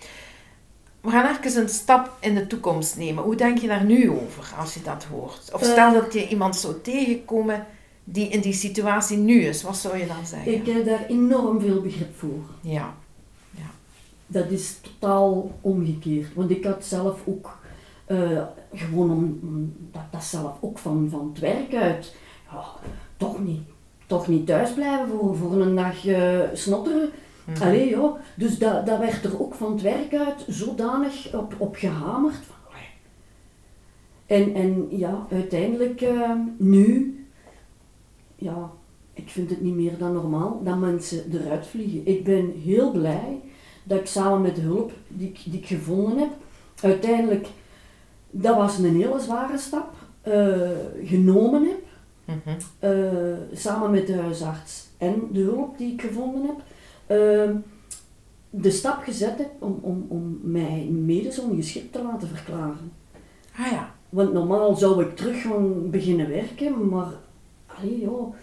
We 1.07 1.13
gaan 1.13 1.35
even 1.35 1.61
een 1.61 1.69
stap 1.69 2.17
in 2.19 2.35
de 2.35 2.47
toekomst 2.47 2.97
nemen. 2.97 3.23
Hoe 3.23 3.35
denk 3.35 3.57
je 3.57 3.67
daar 3.67 3.85
nu 3.85 4.09
over 4.09 4.53
als 4.59 4.73
je 4.73 4.81
dat 4.81 5.03
hoort? 5.03 5.49
Of 5.53 5.63
stel 5.63 5.93
dat 5.93 6.13
je 6.13 6.27
iemand 6.27 6.55
zou 6.55 6.81
tegenkomen 6.81 7.65
die 8.03 8.27
in 8.27 8.41
die 8.41 8.53
situatie 8.53 9.17
nu 9.17 9.41
is, 9.41 9.63
wat 9.63 9.77
zou 9.77 9.97
je 9.97 10.07
dan 10.07 10.25
zeggen? 10.25 10.53
Ik 10.53 10.65
heb 10.65 10.85
daar 10.85 11.05
enorm 11.05 11.61
veel 11.61 11.81
begrip 11.81 12.17
voor. 12.17 12.39
Ja. 12.61 12.93
Dat 14.27 14.49
is 14.49 14.77
totaal 14.81 15.51
omgekeerd. 15.61 16.33
Want 16.33 16.49
ik 16.49 16.63
had 16.63 16.85
zelf 16.85 17.19
ook, 17.25 17.57
eh, 18.05 18.41
gewoon 18.73 19.11
om, 19.11 19.39
om 19.41 19.75
dat, 19.91 20.01
dat 20.11 20.23
zelf 20.23 20.57
ook 20.59 20.77
van, 20.77 21.07
van 21.11 21.29
het 21.33 21.39
werk 21.39 21.73
uit, 21.73 22.15
ja, 22.51 22.65
toch 23.17 23.39
niet, 23.43 23.61
toch 24.07 24.27
niet 24.27 24.45
thuis 24.45 24.73
blijven 24.73 25.07
voor, 25.07 25.35
voor 25.35 25.61
een 25.61 25.75
dag 25.75 26.05
eh, 26.07 26.39
snotteren. 26.53 27.09
Mhm. 27.47 27.63
Allee, 27.63 27.89
ja. 27.89 28.17
Dus 28.35 28.57
dat, 28.57 28.85
dat 28.85 28.99
werd 28.99 29.23
er 29.23 29.41
ook 29.41 29.53
van 29.55 29.71
het 29.71 29.81
werk 29.81 30.13
uit 30.13 30.45
zodanig 30.47 31.33
op, 31.33 31.55
op 31.57 31.75
gehamerd. 31.75 32.39
En, 34.27 34.53
en 34.53 34.87
ja, 34.89 35.27
uiteindelijk 35.31 36.01
eh, 36.01 36.31
nu, 36.57 37.19
ja, 38.35 38.71
ik 39.13 39.29
vind 39.29 39.49
het 39.49 39.61
niet 39.61 39.75
meer 39.75 39.97
dan 39.97 40.13
normaal 40.13 40.61
dat 40.63 40.77
mensen 40.77 41.23
eruit 41.31 41.67
vliegen. 41.67 42.07
Ik 42.07 42.23
ben 42.23 42.53
heel 42.63 42.91
blij 42.91 43.41
dat 43.83 43.99
ik 43.99 44.05
samen 44.05 44.41
met 44.41 44.55
de 44.55 44.61
hulp 44.61 44.91
die 45.07 45.27
ik, 45.27 45.39
die 45.45 45.59
ik 45.59 45.65
gevonden 45.65 46.17
heb, 46.17 46.31
uiteindelijk, 46.81 47.47
dat 48.29 48.55
was 48.55 48.77
een 48.77 48.95
hele 48.95 49.19
zware 49.19 49.57
stap, 49.57 49.93
eh, 50.21 50.69
genomen 51.03 51.63
heb. 51.63 51.85
Mhm. 52.25 52.57
Eh, 52.79 53.57
samen 53.57 53.91
met 53.91 54.07
de 54.07 54.15
huisarts 54.15 54.87
en 54.97 55.27
de 55.31 55.41
hulp 55.41 55.77
die 55.77 55.93
ik 55.93 56.01
gevonden 56.01 56.41
heb, 56.41 56.55
eh, 57.07 57.49
de 58.49 58.71
stap 58.71 59.03
gezet 59.03 59.37
heb 59.37 59.51
om, 59.59 59.79
om, 59.81 60.05
om 60.07 60.39
mij 60.43 60.85
medisch 60.85 61.39
ongeschikt 61.39 61.93
te 61.93 62.03
laten 62.03 62.27
verklaren. 62.27 62.91
Ah 63.57 63.71
ja. 63.71 63.95
Want 64.09 64.33
normaal 64.33 64.75
zou 64.75 65.03
ik 65.03 65.15
terug 65.15 65.41
gaan 65.41 65.89
beginnen 65.89 66.29
werken, 66.29 66.89
maar 66.89 67.13
allee, 67.65 67.99
joh, 67.99 68.35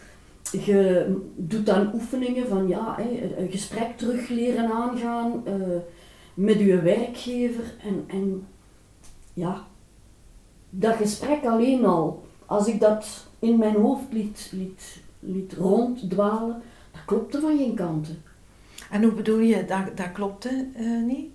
je 0.50 1.06
doet 1.36 1.66
dan 1.66 1.94
oefeningen 1.94 2.48
van 2.48 2.68
ja, 2.68 2.98
een 3.36 3.50
gesprek 3.50 3.96
terug 3.96 4.28
leren 4.28 4.70
aangaan 4.72 5.46
eh, 5.46 5.54
met 6.34 6.58
je 6.58 6.80
werkgever 6.80 7.74
en, 7.82 8.04
en 8.06 8.46
ja, 9.34 9.64
dat 10.70 10.96
gesprek 10.96 11.44
alleen 11.44 11.84
al, 11.84 12.22
als 12.46 12.66
ik 12.66 12.80
dat 12.80 13.26
in 13.38 13.58
mijn 13.58 13.74
hoofd 13.74 14.12
liet, 14.12 14.50
liet, 14.52 15.02
liet 15.18 15.52
ronddwalen, 15.52 16.62
dat 16.92 17.04
klopte 17.06 17.40
van 17.40 17.56
geen 17.56 17.74
kanten. 17.74 18.22
En 18.94 19.02
hoe 19.02 19.12
bedoel 19.12 19.38
je, 19.38 19.64
dat, 19.64 19.96
dat 19.96 20.12
klopte 20.12 20.66
eh, 20.74 21.02
niet? 21.06 21.26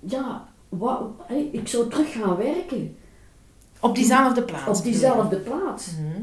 Ja, 0.00 0.48
wat, 0.68 1.10
ik 1.52 1.68
zou 1.68 1.88
terug 1.90 2.12
gaan 2.12 2.36
werken 2.36 2.96
Op 3.80 3.94
diezelfde 3.94 4.42
plaats? 4.42 4.78
op 4.78 4.84
diezelfde 4.84 5.36
plaats. 5.36 5.90
Mhm. 5.96 6.22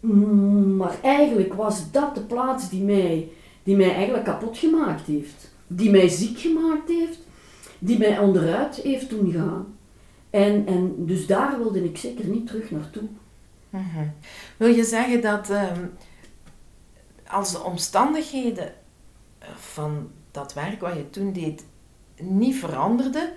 Mm, 0.00 0.76
Maar 0.76 0.96
eigenlijk 1.02 1.54
was 1.54 1.90
dat 1.90 2.14
de 2.14 2.20
plaats 2.20 2.68
die 2.68 2.82
mij, 2.82 3.28
die 3.62 3.76
mij 3.76 3.94
eigenlijk 3.94 4.24
kapot 4.24 4.58
gemaakt 4.58 5.06
heeft. 5.06 5.52
Die 5.66 5.90
mij 5.90 6.08
ziek 6.08 6.38
gemaakt 6.38 6.88
heeft. 6.88 7.18
Die 7.78 7.98
mij 7.98 8.18
onderuit 8.18 8.76
heeft 8.76 9.10
doen 9.10 9.32
gaan. 9.32 9.76
En, 10.30 10.66
en 10.66 10.94
dus 10.98 11.26
daar 11.26 11.58
wilde 11.58 11.84
ik 11.84 11.96
zeker 11.96 12.24
niet 12.24 12.46
terug 12.46 12.70
naartoe. 12.70 13.08
Mhm. 13.70 14.06
Wil 14.56 14.68
je 14.68 14.84
zeggen 14.84 15.20
dat 15.20 15.50
ehm, 15.50 15.80
als 17.26 17.52
de 17.52 17.62
omstandigheden 17.62 18.72
van 19.56 20.08
dat 20.30 20.54
werk 20.54 20.80
wat 20.80 20.94
je 20.94 21.10
toen 21.10 21.32
deed 21.32 21.64
niet 22.20 22.54
veranderden, 22.56 23.28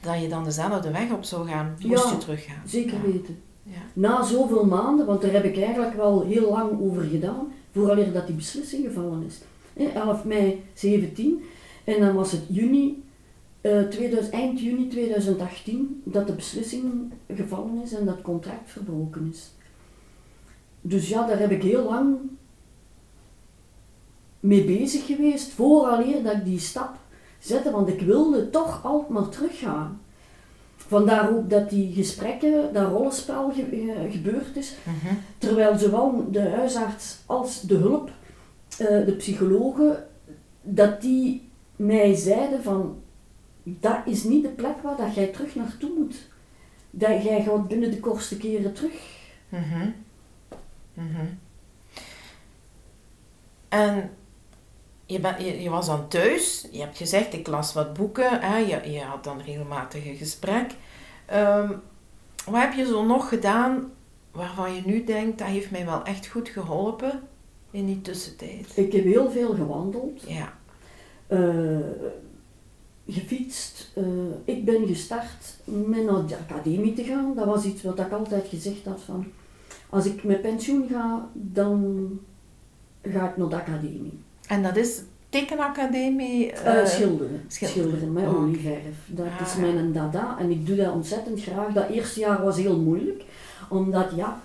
dat 0.00 0.20
je 0.20 0.28
dan 0.28 0.44
dezelfde 0.44 0.90
weg 0.90 1.10
op 1.12 1.24
zou 1.24 1.48
gaan, 1.48 1.76
moest 1.86 2.04
Ja, 2.04 2.10
je 2.10 2.18
teruggaan? 2.18 2.62
Zeker 2.66 2.94
Ja. 2.96 3.12
weten. 3.12 3.38
Ja. 3.62 3.78
Na 3.92 4.22
zoveel 4.22 4.66
maanden, 4.66 5.06
want 5.06 5.22
daar 5.22 5.32
heb 5.32 5.44
ik 5.44 5.56
eigenlijk 5.56 5.94
wel 5.94 6.22
heel 6.26 6.50
lang 6.50 6.80
over 6.80 7.02
gedaan, 7.02 7.52
vooraleer 7.72 8.12
dat 8.12 8.26
die 8.26 8.36
beslissing 8.36 8.84
gevallen 8.86 9.24
is. 9.26 9.38
Hè, 9.72 9.84
11 9.84 10.24
mei 10.24 10.64
17 10.74 11.42
en 11.84 12.00
dan 12.00 12.14
was 12.14 12.32
het 12.32 12.42
juni, 12.48 13.04
eh, 13.60 13.82
2000, 13.82 14.34
eind 14.34 14.60
juni 14.60 14.88
2018 14.88 16.02
dat 16.04 16.26
de 16.26 16.32
beslissing 16.32 17.12
gevallen 17.34 17.82
is 17.82 17.92
en 17.94 18.04
dat 18.06 18.22
contract 18.22 18.70
verbroken 18.70 19.28
is. 19.32 19.50
Dus 20.80 21.08
ja, 21.08 21.26
daar 21.26 21.38
heb 21.38 21.50
ik 21.50 21.62
heel 21.62 21.84
lang 21.84 22.16
mee 24.42 24.64
bezig 24.64 25.06
geweest, 25.06 25.52
vooraleer 25.52 26.22
dat 26.22 26.32
ik 26.32 26.44
die 26.44 26.58
stap 26.58 26.90
zette, 27.38 27.70
want 27.70 27.88
ik 27.88 28.00
wilde 28.00 28.50
toch 28.50 28.84
altijd 28.84 29.08
maar 29.08 29.28
teruggaan. 29.28 30.00
Vandaar 30.76 31.30
ook 31.36 31.50
dat 31.50 31.70
die 31.70 31.92
gesprekken, 31.94 32.72
dat 32.72 32.88
rollenspel 32.88 33.52
ge- 33.52 33.92
eh, 33.96 34.12
gebeurd 34.12 34.56
is, 34.56 34.74
Mhm. 34.84 35.14
terwijl 35.38 35.78
zowel 35.78 36.26
de 36.30 36.40
huisarts 36.48 37.18
als 37.26 37.60
de 37.60 37.74
hulp, 37.74 38.10
eh, 38.78 38.86
de 39.06 39.14
psychologen, 39.18 40.06
dat 40.62 41.00
die 41.00 41.48
mij 41.76 42.14
zeiden 42.14 42.62
van, 42.62 42.96
dat 43.62 43.98
is 44.04 44.24
niet 44.24 44.42
de 44.42 44.48
plek 44.48 44.82
waar 44.82 44.96
dat 44.96 45.14
jij 45.14 45.26
terug 45.26 45.54
naartoe 45.54 45.90
moet. 45.98 46.28
Dat 46.90 47.22
jij 47.22 47.42
gaat 47.42 47.68
binnen 47.68 47.90
de 47.90 48.00
kortste 48.00 48.36
keren 48.36 48.72
terug. 48.72 48.92
Mhm. 49.48 49.88
Mhm. 50.94 51.26
En 53.68 54.10
je, 55.12 55.20
ben, 55.20 55.44
je, 55.44 55.62
je 55.62 55.70
was 55.70 55.86
dan 55.86 56.08
thuis, 56.08 56.66
je 56.72 56.80
hebt 56.80 56.96
gezegd, 56.96 57.32
ik 57.32 57.46
las 57.46 57.72
wat 57.72 57.92
boeken, 57.94 58.40
hè, 58.40 58.56
je, 58.56 58.90
je 58.92 59.00
had 59.00 59.24
dan 59.24 59.40
regelmatig 59.40 60.06
een 60.06 60.16
gesprek. 60.16 60.70
Ehm, 61.26 61.72
wat 62.46 62.60
heb 62.62 62.72
je 62.72 62.86
zo 62.86 63.04
nog 63.04 63.28
gedaan 63.28 63.90
waarvan 64.30 64.74
je 64.74 64.82
nu 64.84 65.04
denkt, 65.04 65.38
dat 65.38 65.46
heeft 65.48 65.70
mij 65.70 65.84
wel 65.84 66.02
echt 66.04 66.26
goed 66.26 66.48
geholpen 66.48 67.20
in 67.70 67.86
die 67.86 68.00
tussentijd? 68.00 68.72
Ik 68.76 68.92
heb 68.92 69.04
heel 69.04 69.30
veel 69.30 69.54
gewandeld, 69.54 70.22
Ja. 70.26 70.52
eh, 71.26 71.78
gefietst. 73.08 73.90
eh, 73.94 74.04
ik 74.44 74.64
ben 74.64 74.86
gestart 74.86 75.56
met 75.64 76.04
naar 76.04 76.26
de 76.26 76.36
academie 76.48 76.92
te 76.94 77.04
gaan. 77.04 77.34
Dat 77.34 77.44
was 77.46 77.64
iets 77.64 77.82
wat 77.82 77.98
ik 77.98 78.12
altijd 78.12 78.48
gezegd 78.48 78.84
had 78.84 79.00
van, 79.00 79.26
als 79.88 80.06
ik 80.06 80.24
met 80.24 80.42
pensioen 80.42 80.88
ga, 80.90 81.28
dan 81.32 82.08
ga 83.02 83.28
ik 83.30 83.36
naar 83.36 83.48
de 83.48 83.56
academie. 83.56 84.20
En 84.46 84.62
dat 84.62 84.76
is 84.76 85.00
tekenacademie? 85.28 86.52
Eh, 86.52 86.80
eh, 86.80 86.86
schilderen. 86.86 87.44
schilderen. 87.48 87.82
schilderen. 87.82 88.12
met 88.12 88.26
oké. 88.26 88.36
olieverf. 88.36 88.96
Dat 89.06 89.26
Ah, 89.26 89.46
is 89.46 89.56
mijn 89.56 89.92
dada 89.92 90.36
en 90.38 90.50
ik 90.50 90.66
doe 90.66 90.76
dat 90.76 90.92
ontzettend 90.92 91.42
graag. 91.42 91.72
Dat 91.72 91.88
eerste 91.88 92.20
jaar 92.20 92.42
was 92.42 92.56
heel 92.56 92.80
moeilijk, 92.80 93.22
omdat 93.68 94.10
ja, 94.16 94.40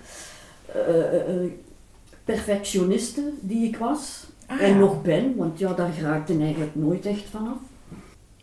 eh, 0.66 1.50
perfectioniste 2.24 3.22
die 3.40 3.68
ik 3.68 3.76
was 3.76 4.26
ah, 4.46 4.62
en 4.62 4.70
ja. 4.70 4.78
nog 4.78 5.02
ben, 5.02 5.36
want 5.36 5.58
ja, 5.58 5.72
daar 5.72 5.92
raakte 6.00 6.38
eigenlijk 6.38 6.74
nooit 6.74 7.06
echt 7.06 7.24
vanaf. 7.30 7.58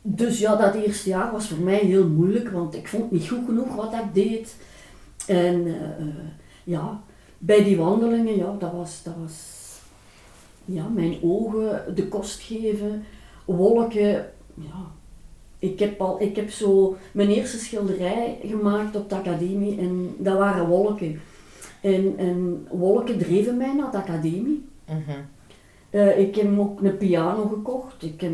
Dus 0.01 0.39
ja, 0.39 0.55
dat 0.55 0.73
eerste 0.73 1.09
jaar 1.09 1.31
was 1.31 1.47
voor 1.47 1.63
mij 1.63 1.79
heel 1.79 2.07
moeilijk, 2.07 2.49
want 2.49 2.75
ik 2.75 2.87
vond 2.87 3.11
niet 3.11 3.27
goed 3.27 3.45
genoeg 3.45 3.75
wat 3.75 3.93
ik 3.93 4.13
deed. 4.13 4.55
En 5.27 5.75
ja, 6.63 7.01
bij 7.37 7.63
die 7.63 7.77
wandelingen, 7.77 8.37
ja, 8.37 8.55
dat 8.59 8.71
was, 8.71 9.01
dat 9.03 9.13
was 9.21 9.54
ja, 10.65 10.87
mijn 10.87 11.17
ogen 11.21 11.95
de 11.95 12.07
kost 12.07 12.39
geven, 12.39 13.03
wolken. 13.45 14.31
Ja, 14.53 14.91
Ik 15.59 15.79
heb, 15.79 16.01
al, 16.01 16.21
ik 16.21 16.35
heb 16.35 16.49
zo 16.49 16.95
mijn 17.11 17.29
eerste 17.29 17.57
schilderij 17.57 18.37
gemaakt 18.43 18.95
op 18.95 19.09
de 19.09 19.15
academie 19.15 19.79
en 19.79 20.15
dat 20.17 20.37
waren 20.37 20.67
wolken. 20.67 21.21
En, 21.81 22.13
en 22.17 22.67
wolken 22.71 23.17
dreven 23.17 23.57
mij 23.57 23.73
naar 23.73 23.91
de 23.91 23.97
academie. 23.97 24.65
Mhm. 24.85 25.19
Eh, 25.89 26.19
ik 26.19 26.35
heb 26.35 26.59
ook 26.59 26.81
een 26.81 26.97
piano 26.97 27.47
gekocht, 27.47 28.03
ik 28.03 28.21
heb 28.21 28.31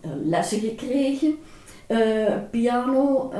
eh, 0.00 0.10
lessen 0.24 0.60
gekregen, 0.60 1.34
eh, 1.86 2.34
piano. 2.50 3.32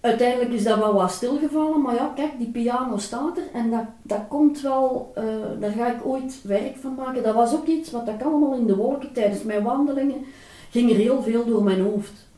Uiteindelijk 0.00 0.50
is 0.52 0.62
dat 0.64 0.78
wel 0.78 0.94
wat 0.94 1.10
stilgevallen, 1.12 1.80
maar 1.82 1.94
ja, 1.94 2.12
kijk, 2.14 2.38
die 2.38 2.50
piano 2.50 2.98
staat 2.98 3.36
er 3.36 3.44
en 3.52 3.70
dat, 3.70 3.84
dat 4.02 4.20
komt 4.28 4.60
wel, 4.60 5.12
eh, 5.14 5.24
daar 5.60 5.70
ga 5.72 5.94
ik 5.94 6.06
ooit 6.06 6.42
werk 6.42 6.76
van 6.76 6.94
maken. 6.94 7.22
Dat 7.22 7.34
was 7.34 7.54
ook 7.54 7.66
iets 7.66 7.90
wat 7.90 8.08
ik 8.08 8.22
allemaal 8.22 8.54
in 8.54 8.66
de 8.66 8.76
wolken 8.76 9.12
tijdens 9.12 9.42
mijn 9.42 9.62
wandelingen 9.62 10.24
ging 10.70 10.90
er 10.90 10.96
heel 10.96 11.22
veel 11.22 11.44
door 11.44 11.62
mijn 11.62 11.80
hoofd. 11.80 12.28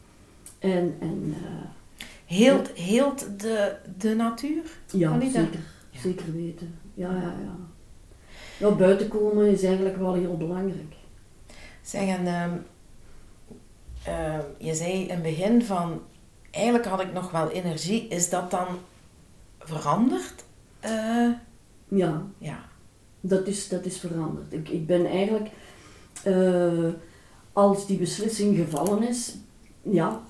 En, 0.58 0.96
en 1.00 1.34
eh, 1.36 1.50
Heelt, 2.38 2.70
heelt 2.74 3.40
de, 3.40 3.72
de 3.98 4.14
natuur? 4.14 4.62
ja, 4.90 5.20
zeker, 5.20 5.48
Ja. 5.90 6.00
zeker 6.00 6.32
weten. 6.32 6.74
Ja, 6.94 7.10
ja, 7.10 7.34
ja. 7.44 7.56
Ja, 8.58 8.70
buiten 8.70 9.08
komen 9.08 9.46
is 9.50 9.62
eigenlijk 9.62 9.96
wel 9.96 10.14
heel 10.14 10.36
belangrijk. 10.36 10.94
Zeg, 11.82 12.08
en 12.08 12.26
ehm, 12.26 12.50
ehm, 14.04 14.40
je 14.58 14.74
zei 14.74 14.92
in 15.02 15.10
het 15.10 15.22
begin 15.22 15.62
van, 15.64 16.00
eigenlijk 16.52 16.86
had 16.86 17.00
ik 17.00 17.12
nog 17.12 17.30
wel 17.30 17.50
energie. 17.50 18.08
Is 18.08 18.30
dat 18.30 18.50
dan 18.50 18.66
veranderd? 19.58 20.44
Eh, 20.80 21.28
Ja, 21.88 22.22
ja. 22.38 22.58
Dat 23.20 23.46
is, 23.46 23.68
dat 23.68 23.84
is 23.84 23.98
veranderd. 23.98 24.52
Ik, 24.52 24.68
ik 24.68 24.86
ben 24.86 25.06
eigenlijk, 25.06 25.48
eh, 26.22 26.88
als 27.52 27.86
die 27.86 27.98
beslissing 27.98 28.56
gevallen 28.56 29.08
is, 29.08 29.34
ja, 29.82 30.20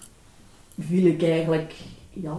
viel 0.78 1.06
ik 1.06 1.22
eigenlijk, 1.22 1.74
ja, 2.10 2.38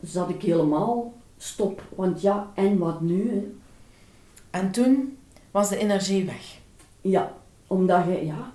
zat 0.00 0.28
ik 0.28 0.42
helemaal 0.42 1.12
stop. 1.38 1.82
Want 1.96 2.20
ja, 2.20 2.50
en 2.54 2.78
wat 2.78 3.00
nu? 3.00 3.30
Hè? 3.30 3.52
En 4.50 4.70
toen 4.70 5.18
was 5.50 5.68
de 5.68 5.76
energie 5.76 6.24
weg. 6.24 6.58
Ja, 7.00 7.32
omdat 7.66 8.04
je, 8.04 8.26
ja, 8.26 8.51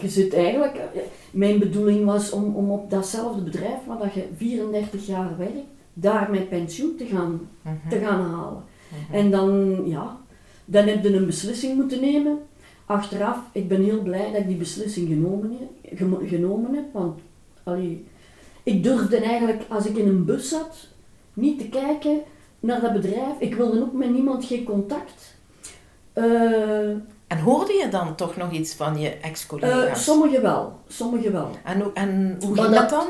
je 0.00 0.08
zit 0.08 0.34
eigenlijk, 0.34 0.74
eh, 0.76 1.00
mijn 1.30 1.58
bedoeling 1.58 2.04
was 2.04 2.30
om, 2.30 2.54
om 2.56 2.70
op 2.70 2.90
datzelfde 2.90 3.42
bedrijf 3.42 3.84
waar 3.86 3.98
dat 3.98 4.12
je 4.14 4.24
34 4.36 5.06
jaar 5.06 5.38
werkt, 5.38 5.66
daar 5.92 6.30
mijn 6.30 6.48
pensioen 6.48 6.96
te 6.96 7.04
gaan, 7.06 7.48
Mhm. 7.62 7.88
te 7.88 7.98
gaan 7.98 8.20
halen. 8.20 8.62
Mhm. 8.88 9.14
En 9.14 9.30
dan, 9.30 9.82
ja, 9.86 10.16
dan 10.64 10.86
heb 10.86 11.02
je 11.02 11.16
een 11.16 11.26
beslissing 11.26 11.74
moeten 11.76 12.00
nemen. 12.00 12.38
Achteraf, 12.86 13.38
ik 13.52 13.68
ben 13.68 13.82
heel 13.82 14.02
blij 14.02 14.30
dat 14.32 14.40
ik 14.40 14.46
die 14.46 14.56
beslissing 14.56 15.08
genomen 15.08 15.56
heb, 15.82 16.08
genomen 16.26 16.74
heb 16.74 16.84
want 16.92 17.20
allee, 17.62 18.04
ik 18.62 18.82
durfde 18.82 19.16
eigenlijk, 19.16 19.62
als 19.68 19.86
ik 19.86 19.96
in 19.96 20.08
een 20.08 20.24
bus 20.24 20.48
zat, 20.48 20.88
niet 21.34 21.58
te 21.58 21.68
kijken 21.68 22.20
naar 22.60 22.80
dat 22.80 22.92
bedrijf. 22.92 23.38
Ik 23.38 23.54
wilde 23.54 23.80
ook 23.80 23.92
met 23.92 24.10
niemand 24.10 24.44
geen 24.44 24.64
contact. 24.64 25.34
Eh, 26.12 26.90
En 27.26 27.38
hoorde 27.38 27.72
je 27.72 27.88
dan 27.90 28.14
toch 28.14 28.36
nog 28.36 28.52
iets 28.52 28.74
van 28.74 28.98
je 28.98 29.08
eh, 29.08 29.28
ex-collega's? 29.28 30.04
sommigen 30.04 30.42
wel, 30.42 30.78
sommigen 30.88 31.32
wel. 31.32 31.50
en, 31.64 31.80
hoe- 31.80 31.92
en 31.92 32.36
hoe 32.40 32.54
ging 32.54 32.66
dat 32.68 32.74
dat- 32.74 32.90
dan? 32.90 33.06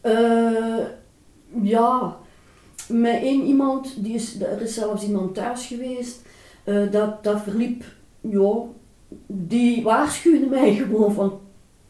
Eh, 0.00 0.84
ja, 1.62 2.16
met 2.88 3.22
één 3.22 3.42
iemand, 3.44 4.04
die 4.04 4.14
is, 4.14 4.40
er 4.40 4.60
is 4.62 4.74
zelfs 4.74 5.02
iemand 5.04 5.34
thuis 5.34 5.66
geweest, 5.66 6.20
eh, 6.64 6.90
dat, 6.90 7.24
dat 7.24 7.40
verliep, 7.42 7.84
ja, 8.20 8.52
die 9.26 9.82
waarschuwde 9.82 10.46
mij 10.46 10.74
gewoon 10.88 11.12
van, 11.14 11.40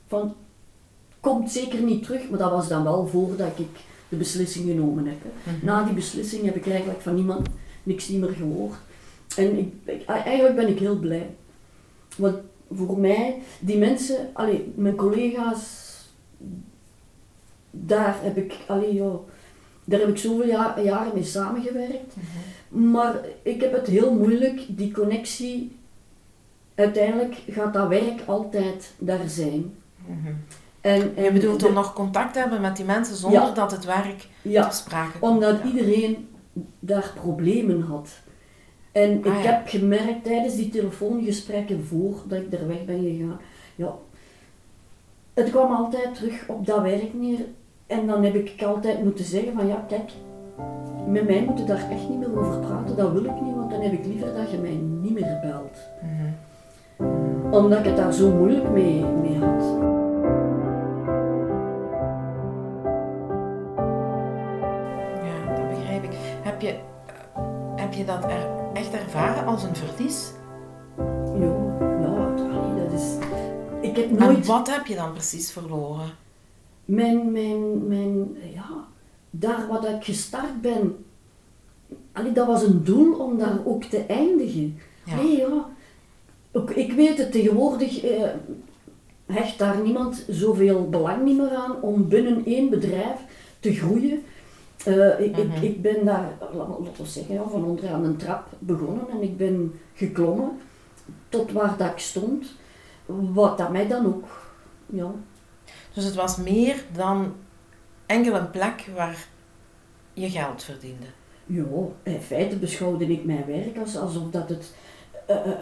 van, 0.08 0.34
komt 1.20 1.50
zeker 1.50 1.80
niet 1.82 2.02
terug, 2.04 2.28
maar 2.30 2.38
dat 2.38 2.50
was 2.50 2.68
dan 2.68 2.84
wel 2.84 3.06
voordat 3.06 3.58
ik 3.58 3.68
de 4.08 4.16
beslissing 4.16 4.66
genomen 4.68 5.06
heb. 5.06 5.16
hè. 5.22 5.52
Mhm. 5.52 5.64
Na 5.64 5.82
die 5.84 5.94
beslissing 5.94 6.44
heb 6.44 6.56
ik 6.56 6.66
eigenlijk 6.68 7.00
van 7.00 7.14
niemand 7.14 7.48
niks 7.82 8.08
niet 8.08 8.20
meer 8.20 8.32
gehoord. 8.34 8.74
En 9.36 9.58
ik, 9.58 9.72
ik- 9.84 10.04
eigenlijk 10.04 10.56
ben 10.56 10.68
ik 10.68 10.78
heel 10.78 10.96
blij. 10.98 11.34
Want 12.16 12.36
voor 12.72 12.98
mij, 12.98 13.38
die 13.60 13.78
mensen, 13.78 14.16
allee, 14.32 14.72
mijn 14.76 14.94
collega's, 14.96 15.84
daar 17.70 18.16
heb 18.22 18.36
ik, 18.36 18.56
allee, 18.66 18.94
ja, 18.94 19.10
daar 19.84 20.00
heb 20.00 20.08
ik 20.08 20.18
zoveel 20.18 20.46
ja- 20.46 20.80
jaren 20.84 21.14
mee 21.14 21.24
samengewerkt. 21.24 22.14
Mhm. 22.16 22.90
Maar 22.90 23.14
ik 23.42 23.60
heb 23.60 23.72
het 23.72 23.86
heel 23.86 24.14
moeilijk, 24.14 24.60
die 24.68 24.92
connectie. 24.92 25.76
Uiteindelijk 26.74 27.36
gaat 27.48 27.74
dat 27.74 27.88
werk 27.88 28.20
altijd 28.26 28.92
daar 28.98 29.28
zijn. 29.28 29.74
Mhm. 30.06 30.32
En, 30.80 30.98
Je 31.00 31.10
en 31.14 31.32
bedoelt 31.32 31.60
de- 31.60 31.66
om 31.66 31.72
nog 31.74 31.92
contact 31.92 32.32
te 32.32 32.38
hebben 32.38 32.60
met 32.60 32.76
die 32.76 32.84
mensen 32.84 33.16
zonder 33.16 33.40
Ja. 33.40 33.50
dat 33.50 33.70
het 33.70 33.84
werk 33.84 34.26
Ja, 34.42 34.62
ter 34.62 34.72
sprake 34.72 35.18
komt. 35.18 35.32
omdat 35.32 35.58
Ja. 35.62 35.64
iedereen 35.68 36.28
daar 36.78 37.12
problemen 37.14 37.80
had. 37.82 38.08
En 39.02 39.12
ik 39.12 39.26
Ah, 39.26 39.42
ja. 39.42 39.50
heb 39.50 39.68
gemerkt 39.68 40.24
tijdens 40.24 40.56
die 40.56 40.68
telefoongesprekken 40.68 41.84
voordat 41.84 42.38
ik 42.38 42.52
er 42.52 42.66
weg 42.68 42.84
ben 42.84 43.00
gegaan, 43.00 43.40
ja, 43.74 43.94
het 45.34 45.50
kwam 45.50 45.72
altijd 45.74 46.14
terug 46.14 46.48
op 46.48 46.66
dat 46.66 46.82
werk 46.82 47.14
neer. 47.14 47.38
En 47.86 48.06
dan 48.06 48.24
heb 48.24 48.34
ik 48.34 48.62
altijd 48.62 49.04
moeten 49.04 49.24
zeggen 49.24 49.52
van 49.52 49.66
ja, 49.66 49.84
kijk, 49.88 50.10
met 51.08 51.26
mij 51.26 51.44
moet 51.44 51.58
je 51.58 51.64
daar 51.64 51.90
echt 51.90 52.08
niet 52.08 52.18
meer 52.18 52.38
over 52.38 52.58
praten, 52.58 52.96
dat 52.96 53.12
wil 53.12 53.24
ik 53.24 53.40
niet, 53.40 53.54
want 53.54 53.70
dan 53.70 53.80
heb 53.80 53.92
ik 53.92 54.06
liever 54.06 54.34
dat 54.34 54.50
je 54.50 54.58
mij 54.58 54.78
niet 55.00 55.12
meer 55.14 55.38
belt. 55.42 55.78
Mhm. 56.02 57.54
Omdat 57.54 57.78
ik 57.78 57.84
het 57.84 57.96
daar 57.96 58.12
zo 58.12 58.30
moeilijk 58.30 58.70
mee, 58.70 59.04
mee 59.04 59.38
had. 59.38 59.64
Ja, 65.24 65.54
dat 65.54 65.68
begrijp 65.68 66.02
ik. 66.04 66.10
Heb 66.42 66.60
je, 66.60 66.74
heb 67.86 67.94
je 67.94 68.04
dat 68.04 68.24
er 68.24 68.48
echt 68.72 68.92
ervaren 68.92 69.46
als 69.46 69.62
een 69.62 69.76
verlies? 69.76 70.32
Ja, 71.40 72.34
allee, 72.52 72.84
dat 72.84 72.92
is... 72.92 73.14
Ik 73.80 73.96
heb 73.96 74.10
En 74.10 74.16
nooit... 74.16 74.46
wat 74.46 74.70
heb 74.70 74.86
je 74.86 74.94
dan 74.94 75.12
precies 75.12 75.52
verloren? 75.52 76.10
mijn, 76.84 77.32
mijn, 77.32 77.86
mijn, 77.88 78.36
ja, 78.54 78.86
daar 79.30 79.66
wat 79.68 79.84
ik 79.84 80.04
gestart 80.04 80.60
ben, 80.60 81.04
allee, 82.12 82.32
dat 82.32 82.46
was 82.46 82.62
een 82.62 82.84
doel 82.84 83.14
om 83.14 83.38
daar 83.38 83.58
ook 83.64 83.84
te 83.84 83.98
eindigen. 83.98 84.78
Ja. 85.04 85.14
Nee, 85.16 85.36
ja. 85.36 85.68
Ik 86.74 86.92
weet 86.92 87.18
het, 87.18 87.32
tegenwoordig 87.32 88.04
eh, 88.04 88.28
hecht 89.26 89.58
daar 89.58 89.80
niemand 89.80 90.24
zoveel 90.28 90.88
belang 90.88 91.24
niet 91.24 91.36
meer 91.36 91.54
aan 91.54 91.82
om 91.82 92.08
binnen 92.08 92.44
één 92.44 92.70
bedrijf 92.70 93.18
te 93.60 93.74
groeien. 93.74 94.22
Eh, 94.86 95.20
ik, 95.20 95.32
Mhm. 95.36 95.40
ik, 95.40 95.62
ik 95.62 95.82
ben 95.82 96.04
daar, 96.04 96.32
la- 96.52 96.66
laten 96.80 97.02
we 97.04 97.08
zeggen, 97.08 97.34
ja, 97.34 97.42
van 97.48 97.64
onderaan 97.64 98.04
een 98.04 98.16
trap 98.16 98.46
begonnen 98.58 99.08
en 99.10 99.22
ik 99.22 99.36
ben 99.36 99.80
geklommen 99.94 100.50
tot 101.28 101.52
waar 101.52 101.76
dat 101.76 101.90
ik 101.90 101.98
stond. 101.98 102.46
Wat 103.06 103.58
dat 103.58 103.70
mij 103.72 103.88
dan 103.88 104.06
ook, 104.06 104.24
ja, 104.86 105.10
Dus 105.94 106.04
het 106.04 106.14
was 106.14 106.36
meer 106.36 106.84
dan 106.92 107.32
enkel 108.06 108.34
een 108.34 108.50
plek 108.50 108.90
waar 108.94 109.26
je 110.12 110.30
geld 110.30 110.62
verdiende. 110.62 111.06
Ja, 111.46 111.64
in 112.02 112.20
feite 112.20 112.56
beschouwde 112.56 113.06
ik 113.06 113.24
mijn 113.24 113.44
werk 113.46 113.78
als, 113.78 113.96
alsof 113.96 114.30
dat 114.30 114.48
het, 114.48 114.74
eh, 115.26 115.36
eh, 115.36 115.52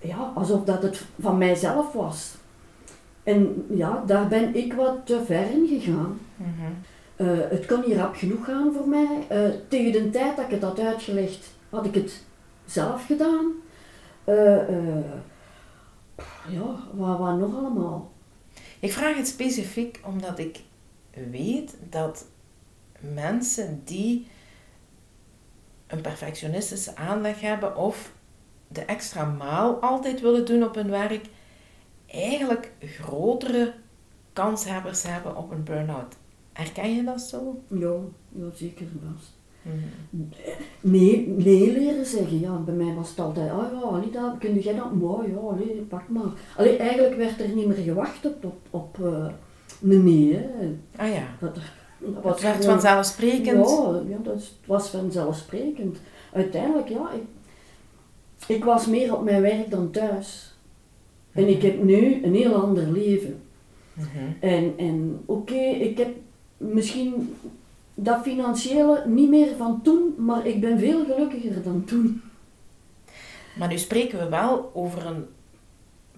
ja, 0.00 0.32
alsof 0.34 0.64
dat 0.64 0.82
het 0.82 1.04
van 1.20 1.38
mijzelf 1.38 1.92
was. 1.92 2.34
En 3.22 3.66
ja, 3.70 4.02
daar 4.06 4.28
ben 4.28 4.54
ik 4.56 4.72
wat 4.72 4.96
te 5.04 5.22
ver 5.24 5.50
in 5.50 5.66
gegaan. 5.68 6.18
Mhm. 6.36 6.72
Eh, 7.20 7.38
het 7.50 7.66
kon 7.66 7.82
niet 7.86 7.96
rap 7.96 8.14
genoeg 8.14 8.44
gaan 8.44 8.72
voor 8.72 8.88
mij. 8.88 9.26
Eh, 9.28 9.50
tegen 9.68 9.92
de 9.92 10.10
tijd 10.10 10.36
dat 10.36 10.44
ik 10.44 10.50
het 10.50 10.62
had 10.62 10.78
uitgelegd, 10.78 11.46
had 11.68 11.86
ik 11.86 11.94
het 11.94 12.22
zelf 12.64 13.06
gedaan. 13.06 13.52
Eh, 14.24 14.68
ja, 16.48 16.88
wat, 16.92 17.18
wat 17.18 17.38
nog 17.38 17.56
allemaal? 17.56 18.12
Ik 18.78 18.92
vraag 18.92 19.16
het 19.16 19.28
specifiek 19.28 20.00
omdat 20.04 20.38
ik 20.38 20.62
weet 21.30 21.76
dat 21.90 22.26
mensen 23.00 23.82
die 23.84 24.26
een 25.86 26.00
perfectionistische 26.00 26.96
aanleg 26.96 27.40
hebben 27.40 27.76
of 27.76 28.12
de 28.68 28.84
extra 28.84 29.24
maal 29.24 29.74
altijd 29.80 30.20
willen 30.20 30.46
doen 30.46 30.64
op 30.64 30.74
hun 30.74 30.90
werk, 30.90 31.26
eigenlijk 32.06 32.72
grotere 32.80 33.74
kanshebbers 34.32 35.02
hebben 35.02 35.36
op 35.36 35.50
een 35.50 35.64
burn-out. 35.64 36.16
Herken 36.60 36.94
je 36.94 37.04
dat 37.04 37.20
zo? 37.20 37.60
Ja, 37.68 37.94
ja 38.38 38.44
zeker 38.54 38.86
vast. 39.14 39.32
Mhm. 39.62 39.76
Nee, 40.80 41.28
nee 41.28 41.72
leren 41.72 42.06
zeggen. 42.06 42.40
Ja, 42.40 42.56
bij 42.56 42.74
mij 42.74 42.94
was 42.94 43.08
het 43.10 43.18
altijd, 43.20 43.50
ah 43.50 43.72
ja, 43.72 43.80
Alida, 43.80 44.36
kun 44.38 44.58
jij 44.58 44.74
dat? 44.74 44.92
Maar 44.94 45.28
ja, 45.28 45.36
allee, 45.36 45.84
pak 45.88 46.08
maar. 46.08 46.30
Allee, 46.56 46.76
eigenlijk 46.76 47.16
werd 47.16 47.40
er 47.40 47.48
niet 47.48 47.66
meer 47.66 47.76
gewacht 47.76 48.26
op, 48.26 48.44
op, 48.44 48.58
op 48.70 48.98
eh, 49.04 49.26
een 49.90 50.04
nee. 50.04 50.34
Hè. 50.36 50.76
Ah 50.96 51.12
ja, 51.12 51.26
Dat, 51.40 51.54
dat 51.54 52.22
was 52.22 52.32
het 52.32 52.42
werd 52.42 52.54
gewoon- 52.56 52.70
vanzelfsprekend. 52.70 53.68
Ja, 53.70 54.00
ja 54.08 54.16
dat 54.22 54.50
was 54.66 54.88
vanzelfsprekend. 54.88 55.98
Uiteindelijk, 56.32 56.88
ja, 56.88 57.10
ik, 57.12 57.22
ik 58.56 58.64
was 58.64 58.86
meer 58.86 59.16
op 59.16 59.24
mijn 59.24 59.42
werk 59.42 59.70
dan 59.70 59.90
thuis. 59.90 60.54
En 61.32 61.48
ik 61.48 61.62
heb 61.62 61.82
nu 61.82 62.24
een 62.24 62.34
heel 62.34 62.54
ander 62.54 62.90
leven. 62.90 63.40
Mhm. 63.92 64.08
En, 64.40 64.72
en 64.76 65.20
oké, 65.26 65.54
ik 65.60 65.98
heb 65.98 66.08
misschien 66.60 67.36
dat 67.94 68.22
financiële 68.22 69.02
niet 69.06 69.28
meer 69.28 69.56
van 69.56 69.80
toen, 69.82 70.14
maar 70.18 70.46
ik 70.46 70.60
ben 70.60 70.78
veel 70.78 71.04
gelukkiger 71.04 71.62
dan 71.62 71.84
toen. 71.84 72.22
Maar 73.58 73.68
nu 73.68 73.78
spreken 73.78 74.18
we 74.18 74.28
wel 74.28 74.70
over 74.74 75.06
een 75.06 75.24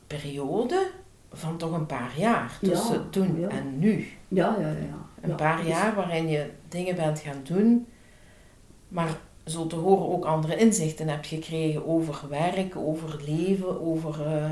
periode 0.06 0.86
van 1.32 1.56
toch 1.56 1.72
een 1.72 1.86
paar 1.86 2.12
jaar 2.16 2.58
tussen 2.62 2.94
Ja, 2.94 3.04
toen 3.10 3.40
ja. 3.40 3.48
en 3.48 3.78
nu. 3.78 4.06
Ja, 4.28 4.56
ja, 4.60 4.68
ja. 4.68 4.74
Een 5.20 5.28
Ja, 5.28 5.34
paar 5.34 5.56
dus- 5.56 5.66
jaar 5.66 5.94
waarin 5.94 6.28
je 6.28 6.46
dingen 6.68 6.96
bent 6.96 7.18
gaan 7.18 7.40
doen, 7.42 7.86
maar 8.88 9.18
zo 9.46 9.66
te 9.66 9.76
horen 9.76 10.08
ook 10.08 10.24
andere 10.24 10.56
inzichten 10.56 11.08
hebt 11.08 11.26
gekregen 11.26 11.86
over 11.86 12.20
werk, 12.28 12.76
over 12.76 13.20
leven, 13.26 13.80
over... 13.80 14.26
eh, 14.26 14.50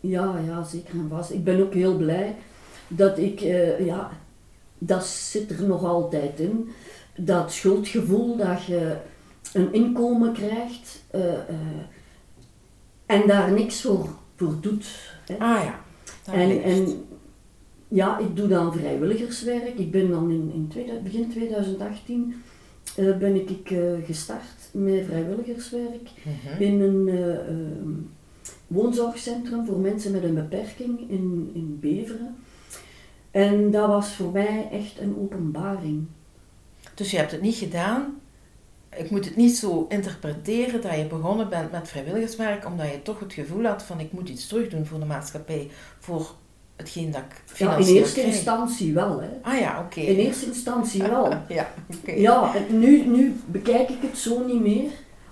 Ja, 0.00 0.34
ja, 0.46 0.62
zeker 0.64 0.94
en 0.94 1.06
vast. 1.08 1.30
Ik 1.30 1.44
ben 1.44 1.62
ook 1.62 1.74
heel 1.74 1.96
blij 1.96 2.34
dat 2.88 3.18
ik, 3.18 3.40
eh, 3.40 3.86
ja, 3.86 4.10
dat 4.78 5.06
zit 5.06 5.50
er 5.50 5.62
nog 5.62 5.84
altijd 5.84 6.40
in. 6.40 6.68
Dat 7.16 7.52
schuldgevoel 7.52 8.36
dat 8.36 8.64
je 8.64 8.96
een 9.52 9.72
inkomen 9.72 10.32
krijgt 10.32 11.02
eh, 11.10 11.32
eh, 11.32 11.56
en 13.06 13.26
daar 13.26 13.52
niks 13.52 13.80
voor, 13.80 14.08
voor 14.36 14.54
doet. 14.60 14.86
Hè. 15.26 15.34
Ah 15.34 15.64
ja, 15.64 15.80
En, 16.32 17.04
ja, 17.88 18.18
ik 18.18 18.36
doe 18.36 18.48
dan 18.48 18.72
vrijwilligerswerk. 18.72 19.78
Ik 19.78 19.90
ben 19.90 20.10
dan 20.10 20.30
in, 20.30 20.50
in 20.54 21.02
begin 21.02 21.30
2018 21.30 22.34
eh, 22.96 23.16
ben 23.16 23.34
ik, 23.34 23.74
gestart 24.04 24.70
met 24.72 25.04
vrijwilligerswerk 25.06 26.10
Mhm. 26.24 26.62
in 26.62 26.80
een 26.80 27.08
eh, 27.08 27.48
ehm, 27.48 27.90
woonzorgcentrum 28.66 29.66
voor 29.66 29.78
mensen 29.78 30.12
met 30.12 30.22
een 30.22 30.34
beperking 30.34 31.10
in, 31.10 31.50
in 31.54 31.78
Beveren. 31.80 32.36
En 33.30 33.70
dat 33.70 33.86
was 33.88 34.14
voor 34.14 34.30
mij 34.32 34.68
echt 34.72 35.00
een 35.00 35.16
openbaring. 35.20 36.06
Dus 36.94 37.10
je 37.10 37.16
hebt 37.16 37.30
het 37.30 37.42
niet 37.42 37.54
gedaan. 37.54 38.20
Ik 38.96 39.10
moet 39.10 39.24
het 39.24 39.36
niet 39.36 39.56
zo 39.56 39.86
interpreteren 39.88 40.80
dat 40.80 40.94
je 40.96 41.06
begonnen 41.06 41.48
bent 41.48 41.72
met 41.72 41.88
vrijwilligerswerk, 41.88 42.66
omdat 42.66 42.90
je 42.90 43.02
toch 43.02 43.20
het 43.20 43.32
gevoel 43.32 43.64
had 43.64 43.82
van 43.82 44.00
ik 44.00 44.12
moet 44.12 44.28
iets 44.28 44.46
terugdoen 44.46 44.86
voor 44.86 44.98
de 44.98 45.04
maatschappij, 45.04 45.70
voor 45.98 46.30
hetgeen 46.76 47.10
dat 47.10 47.20
ik 47.20 47.30
Ja, 47.32 47.36
in 47.50 47.54
financieel 47.56 47.96
eerste 47.96 48.20
krijg. 48.20 48.34
instantie 48.34 48.94
wel. 48.94 49.20
Hè. 49.20 49.28
Ah 49.42 49.58
ja, 49.58 49.80
oké. 49.86 50.00
In 50.00 50.16
eerste 50.16 50.46
instantie 50.46 51.02
wel. 51.02 51.32
Ja, 51.48 51.68
oké. 52.00 52.12
Ja, 52.12 52.52
nu, 52.70 53.06
nu 53.06 53.36
bekijk 53.46 53.88
ik 53.88 54.02
het 54.02 54.18
zo 54.18 54.46
niet 54.46 54.60
meer, 54.60 54.90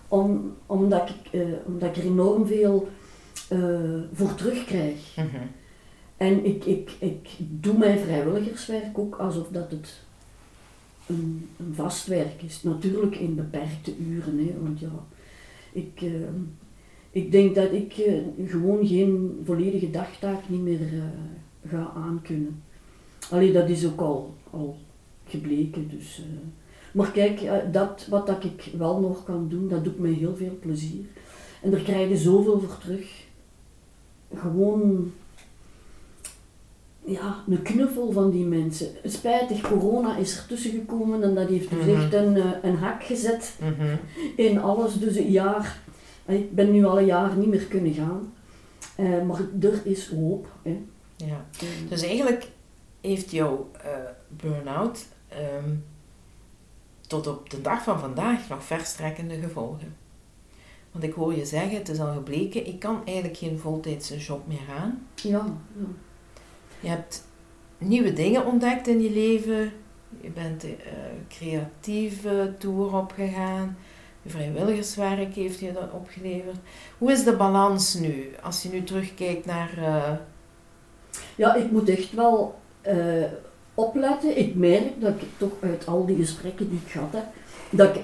om, 0.09 0.57
omdat, 0.67 1.09
ik, 1.09 1.41
eh, 1.41 1.47
omdat 1.67 1.89
ik 1.89 1.97
er 1.97 2.11
enorm 2.11 2.47
veel 2.47 2.89
eh, 3.49 3.59
voor 4.13 4.35
terugkrijg. 4.35 5.17
Mhm. 5.17 5.27
En 6.16 6.44
ik, 6.44 6.64
ik, 6.64 6.90
ik 6.98 7.29
doe 7.38 7.79
mijn 7.79 7.98
vrijwilligerswerk 7.98 8.98
ook 8.98 9.16
alsof 9.16 9.48
dat 9.48 9.70
het 9.70 10.02
een, 11.07 11.48
een 11.59 11.74
vast 11.74 12.07
werk 12.07 12.42
is. 12.42 12.62
Natuurlijk 12.62 13.16
in 13.16 13.35
beperkte 13.35 13.96
uren, 13.96 14.38
hè, 14.38 14.55
want 14.62 14.81
ja, 14.81 15.05
ik, 15.72 16.02
eh, 16.02 16.11
ik 17.16 17.33
denk 17.33 17.55
dat 17.55 17.72
ik 17.72 17.92
eh, 17.92 18.14
gewoon 18.46 18.87
geen 18.87 19.40
volledige 19.44 19.90
dagtaak 19.90 20.48
niet 20.48 20.61
meer 20.61 20.81
eh, 20.81 21.70
ga 21.70 21.92
aankunnen. 21.94 22.62
Allee, 23.31 23.52
dat 23.52 23.68
is 23.68 23.87
ook 23.87 24.00
al, 24.00 24.35
al 24.50 24.76
gebleken. 25.24 25.88
Dus, 25.88 26.18
eh. 26.18 26.38
Maar 26.92 27.11
kijk, 27.11 27.40
dat 27.72 28.07
wat 28.11 28.26
dat 28.26 28.44
ik 28.44 28.70
wel 28.79 29.00
nog 29.00 29.24
kan 29.24 29.48
doen, 29.48 29.68
dat 29.68 29.85
doet 29.85 29.98
mij 29.98 30.11
heel 30.11 30.37
veel 30.37 30.59
plezier. 30.61 31.05
En 31.62 31.70
daar 31.70 31.81
krijg 31.81 32.09
je 32.09 32.16
zoveel 32.16 32.61
voor 32.61 32.79
terug. 32.79 33.24
Gewoon 34.35 35.12
ja, 37.07 37.37
een 37.49 37.62
knuffel 37.62 38.12
van 38.12 38.31
die 38.31 38.45
mensen. 38.45 38.88
Spijtig, 39.05 39.61
corona 39.61 40.16
is 40.16 40.37
er 40.38 40.47
tussen 40.47 40.71
gekomen 40.71 41.23
en 41.23 41.35
dat 41.35 41.49
heeft 41.49 41.71
dus 41.71 41.79
Mhm. 41.85 41.90
echt 42.01 42.14
een, 42.14 42.37
eh, 42.37 42.45
een 42.62 42.77
hak 42.77 43.05
gezet 43.05 43.55
Mhm. 43.61 43.97
in 44.37 44.61
alles. 44.61 44.95
Dus 44.99 45.16
een 45.16 45.31
jaar, 45.31 45.79
ik 46.27 46.55
ben 46.55 46.73
nu 46.73 46.85
al 46.85 46.99
een 46.99 47.07
jaar 47.07 47.37
niet 47.37 47.49
meer 47.49 47.64
kunnen 47.64 47.95
gaan. 47.95 48.33
Eh, 48.97 49.23
maar 49.23 49.40
er 49.61 49.81
is 49.87 50.09
hoop. 50.11 50.47
Hè. 50.62 50.81
Ja. 51.16 51.45
Dus 51.88 52.03
eigenlijk 52.03 52.49
heeft 53.01 53.31
jouw 53.31 53.71
eh 53.83 53.90
burn-out 54.29 55.07
ehm, 55.29 55.75
tot 57.07 57.27
op 57.27 57.51
de 57.51 57.61
dag 57.61 57.83
van 57.83 58.01
vandaag 58.01 58.49
nog 58.49 58.64
verstrekkende 58.64 59.35
gevolgen. 59.38 59.97
Want 60.92 61.05
ik 61.05 61.12
hoor 61.12 61.35
je 61.35 61.45
zeggen, 61.45 61.79
het 61.79 61.88
is 61.88 61.99
al 62.01 62.12
gebleken, 62.12 62.66
ik 62.66 62.79
kan 62.79 63.01
eigenlijk 63.05 63.37
geen 63.37 63.59
voltijdse 63.59 64.16
job 64.16 64.47
meer 64.47 64.66
aan. 64.81 65.07
ja, 65.14 65.31
ja. 65.79 65.85
Je 66.81 66.89
hebt 66.89 67.25
nieuwe 67.79 68.12
dingen 68.12 68.47
ontdekt 68.47 68.87
in 68.89 69.01
je 69.01 69.11
leven. 69.11 69.73
Je 70.21 70.31
bent 70.31 70.61
de 70.61 70.77
eh, 70.77 70.93
creatieve 71.29 72.55
tour 72.59 72.97
opgegaan. 72.97 73.77
Je 74.23 74.31
vrijwilligerswerk 74.31 75.35
heeft 75.35 75.59
je 75.59 75.73
dat 75.73 75.93
opgeleverd. 75.93 76.57
Hoe 76.99 77.12
is 77.12 77.25
de 77.25 77.37
balans 77.37 77.95
nu? 77.95 78.31
Als 78.43 78.62
je 78.62 78.69
nu 78.69 78.83
terugkijkt 78.85 79.47
naar... 79.47 79.71
eh, 79.79 80.12
Ja, 81.37 81.55
ik 81.55 81.71
moet 81.71 81.89
echt 81.89 82.12
wel 82.15 82.59
eh, 82.81 83.25
opletten. 83.75 84.39
Ik 84.39 84.55
merk 84.55 85.01
dat 85.01 85.15
ik 85.15 85.29
toch 85.37 85.53
uit 85.61 85.87
al 85.87 86.07
die 86.07 86.17
gesprekken 86.17 86.69
die 86.71 86.81
ik 86.85 86.91
gehad 86.91 87.12
heb, 87.12 87.25
dat 87.71 87.97
ik, 87.97 88.03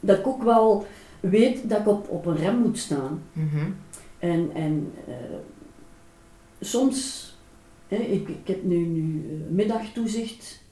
dat 0.00 0.18
ik 0.18 0.26
ook 0.26 0.42
wel 0.42 0.86
weet 1.20 1.68
dat 1.68 1.78
ik 1.80 1.86
op, 1.88 2.08
op 2.08 2.26
een 2.26 2.36
rem 2.36 2.56
moet 2.58 2.78
staan. 2.78 3.22
mhm, 3.32 3.70
En, 4.18 4.50
en 4.54 4.92
soms, 6.60 7.27
ik, 7.88 8.28
ik 8.28 8.46
heb 8.46 8.64
nu, 8.64 8.76
nu 8.76 9.24
eh, 9.30 9.54
middagtoezicht 9.54 10.62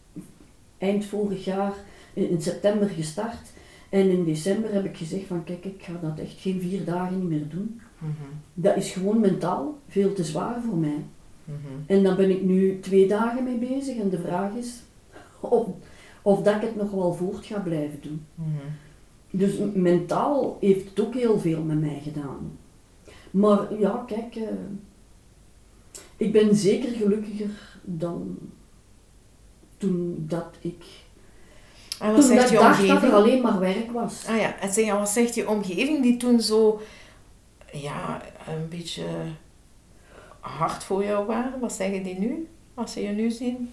eind 0.79 1.05
vorig 1.05 1.45
jaar 1.45 1.73
in, 2.15 2.29
in 2.31 2.43
september 2.43 2.89
gestart. 2.89 3.53
En 3.89 4.11
in 4.11 4.25
december 4.25 4.73
heb 4.73 4.85
ik 4.85 4.97
gezegd 4.97 5.27
van 5.27 5.45
kijk, 5.45 5.65
ik 5.65 5.83
ga 5.83 5.93
dat 6.01 6.19
echt 6.19 6.41
geen 6.41 6.61
vier 6.61 6.85
dagen 6.85 7.19
niet 7.19 7.29
meer 7.29 7.49
doen. 7.49 7.81
mhm, 7.99 8.11
Dat 8.55 8.77
is 8.77 8.93
gewoon 8.93 9.21
mentaal 9.21 9.79
veel 9.89 10.13
te 10.13 10.25
zwaar 10.25 10.63
voor 10.63 10.77
mij. 10.77 11.05
mhm. 11.45 11.57
En 11.87 12.03
dan 12.03 12.17
ben 12.17 12.31
ik 12.31 12.43
nu 12.43 12.79
twee 12.81 13.09
dagen 13.09 13.45
mee 13.45 13.59
bezig 13.59 13.97
en 13.97 14.09
de 14.09 14.19
vraag 14.19 14.55
is 14.55 14.83
of, 15.41 15.67
of 16.23 16.43
dat 16.43 16.55
ik 16.55 16.61
het 16.63 16.77
nog 16.77 16.91
wel 16.91 17.15
voort 17.15 17.47
ga 17.47 17.59
blijven 17.59 17.99
doen. 18.03 18.25
mhm. 18.35 18.49
Dus 19.31 19.53
mentaal 19.75 20.57
heeft 20.61 20.89
het 20.89 21.01
ook 21.01 21.15
heel 21.15 21.39
veel 21.39 21.63
met 21.63 21.81
mij 21.81 22.01
gedaan. 22.03 22.59
Maar 23.31 23.79
ja, 23.79 24.05
kijk, 24.07 24.37
eh, 24.37 24.43
ik 26.17 26.33
ben 26.33 26.57
zeker 26.57 26.93
gelukkiger 26.93 27.79
dan 27.83 28.39
toen 29.77 30.25
dat 30.29 30.57
ik. 30.61 30.85
En 32.01 32.13
wat 32.13 32.21
Toen 32.21 32.37
dat 32.37 32.39
zegt 32.39 32.45
ik 32.45 32.59
je 32.59 32.65
dacht 32.65 32.87
dat 32.87 33.03
er 33.03 33.13
alleen 33.13 33.43
maar 33.43 33.61
werk 33.61 33.91
was. 33.91 34.25
Ah 34.29 34.37
ja, 34.37 34.61
en 34.61 34.99
wat 34.99 35.09
zegt 35.09 35.35
je 35.35 35.49
omgeving 35.49 36.03
die 36.03 36.17
toen 36.17 36.41
zo, 36.41 36.81
ja, 37.73 38.23
een 38.49 38.69
beetje 38.69 39.05
hard 40.41 40.85
voor 40.85 41.05
jou 41.05 41.27
waren? 41.27 41.61
Wat 41.61 41.73
zeggen 41.73 42.03
die 42.03 42.19
nu, 42.19 42.49
als 42.75 42.93
ze 42.93 43.01
je 43.03 43.09
nu 43.09 43.31
zien? 43.31 43.71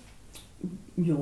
Ja, 0.94 1.16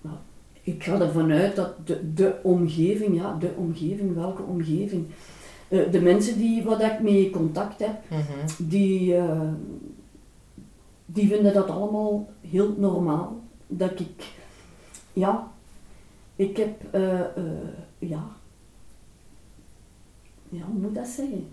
nou, 0.00 0.16
ik 0.62 0.82
ga 0.82 1.00
ervan 1.00 1.30
uit 1.30 1.56
dat 1.56 1.86
de, 1.86 2.12
de 2.14 2.34
omgeving, 2.42 3.16
ja, 3.16 3.36
de 3.40 3.52
omgeving, 3.56 4.14
welke 4.14 4.42
omgeving? 4.42 5.06
Eh, 5.68 5.90
de 5.90 6.00
mensen 6.00 6.38
die, 6.38 6.62
wat 6.62 6.82
ik 6.82 7.00
mee 7.00 7.30
contact 7.30 7.78
heb, 7.78 8.02
die, 8.58 9.16
eh, 9.16 9.40
die 11.06 11.28
vinden 11.28 11.54
dat 11.54 11.68
allemaal 11.70 12.28
heel 12.40 12.74
normaal. 12.78 13.40
Dat 13.66 14.00
ik, 14.00 14.32
ja, 15.12 15.50
ik 16.36 16.56
heb, 16.56 16.94
eh, 16.94 17.20
eh, 17.20 17.28
ja, 17.98 18.24
ja, 20.48 20.62
hoe 20.64 20.78
moet 20.80 20.94
dat 20.94 21.06
zeggen? 21.06 21.48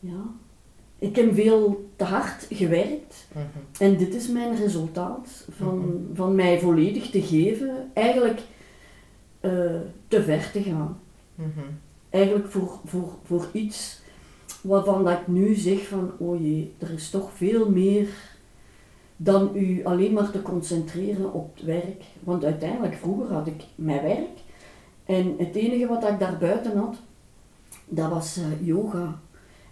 Ja, 0.00 0.22
ik 0.98 1.16
heb 1.16 1.34
veel 1.34 1.90
te 1.96 2.04
hard 2.04 2.46
gewerkt 2.50 3.26
Mhm. 3.32 3.42
en 3.82 3.96
dit 3.96 4.14
is 4.14 4.28
mijn 4.28 4.56
resultaat 4.56 5.46
van, 5.50 5.78
Mhm. 5.78 6.14
van 6.14 6.34
mij 6.34 6.60
volledig 6.60 7.10
te 7.10 7.22
geven, 7.22 7.90
eigenlijk 7.94 8.40
eh, 9.40 9.80
te 10.08 10.22
ver 10.22 10.50
te 10.50 10.62
gaan 10.62 10.98
Mhm. 11.34 11.48
eigenlijk 12.10 12.48
voor, 12.50 12.78
voor, 12.84 13.08
voor 13.24 13.46
iets 13.52 14.00
waarvan 14.60 15.04
dat 15.04 15.18
ik 15.20 15.26
nu 15.26 15.54
zeg 15.54 15.86
van, 15.88 16.10
oh 16.18 16.40
jee, 16.40 16.74
er 16.78 16.90
is 16.90 17.10
toch 17.10 17.32
veel 17.32 17.70
meer 17.70 18.08
dan 19.22 19.50
u 19.54 19.84
alleen 19.84 20.12
maar 20.12 20.30
te 20.30 20.42
concentreren 20.42 21.32
op 21.32 21.56
het 21.56 21.64
werk. 21.64 22.04
Want 22.20 22.44
uiteindelijk, 22.44 22.94
vroeger 22.94 23.32
had 23.32 23.46
ik 23.46 23.64
mijn 23.74 24.02
werk 24.02 24.38
en 25.04 25.34
het 25.38 25.54
enige 25.54 25.86
wat 25.86 26.08
ik 26.08 26.18
daar 26.18 26.38
buiten 26.38 26.76
had, 26.76 26.96
dat 27.88 28.10
was 28.10 28.36
eh, 28.36 28.66
yoga. 28.66 29.20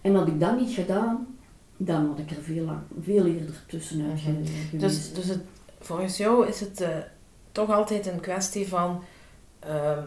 En 0.00 0.14
had 0.14 0.28
ik 0.28 0.40
dat 0.40 0.60
niet 0.60 0.74
gedaan, 0.74 1.38
dan 1.76 2.06
had 2.06 2.18
ik 2.18 2.30
er 2.30 2.42
veel, 2.42 2.64
lang, 2.64 2.78
veel 3.00 3.26
eerder 3.26 3.64
tussenuit 3.66 4.20
geweest. 4.20 4.80
Dus, 4.80 5.12
dus 5.12 5.26
het, 5.26 5.40
volgens 5.78 6.16
jou 6.16 6.46
is 6.46 6.60
het 6.60 6.80
eh, 6.80 6.96
toch 7.52 7.70
altijd 7.70 8.06
een 8.06 8.20
kwestie 8.20 8.68
van 8.68 9.02
ehm, 9.58 10.02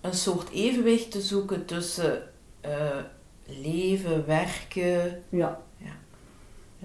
een 0.00 0.14
soort 0.14 0.50
evenwicht 0.50 1.10
te 1.10 1.20
zoeken 1.20 1.64
tussen 1.64 2.22
eh, 2.60 2.98
leven, 3.46 4.26
werken. 4.26 5.22
ja. 5.28 5.62
Ja. 5.76 5.96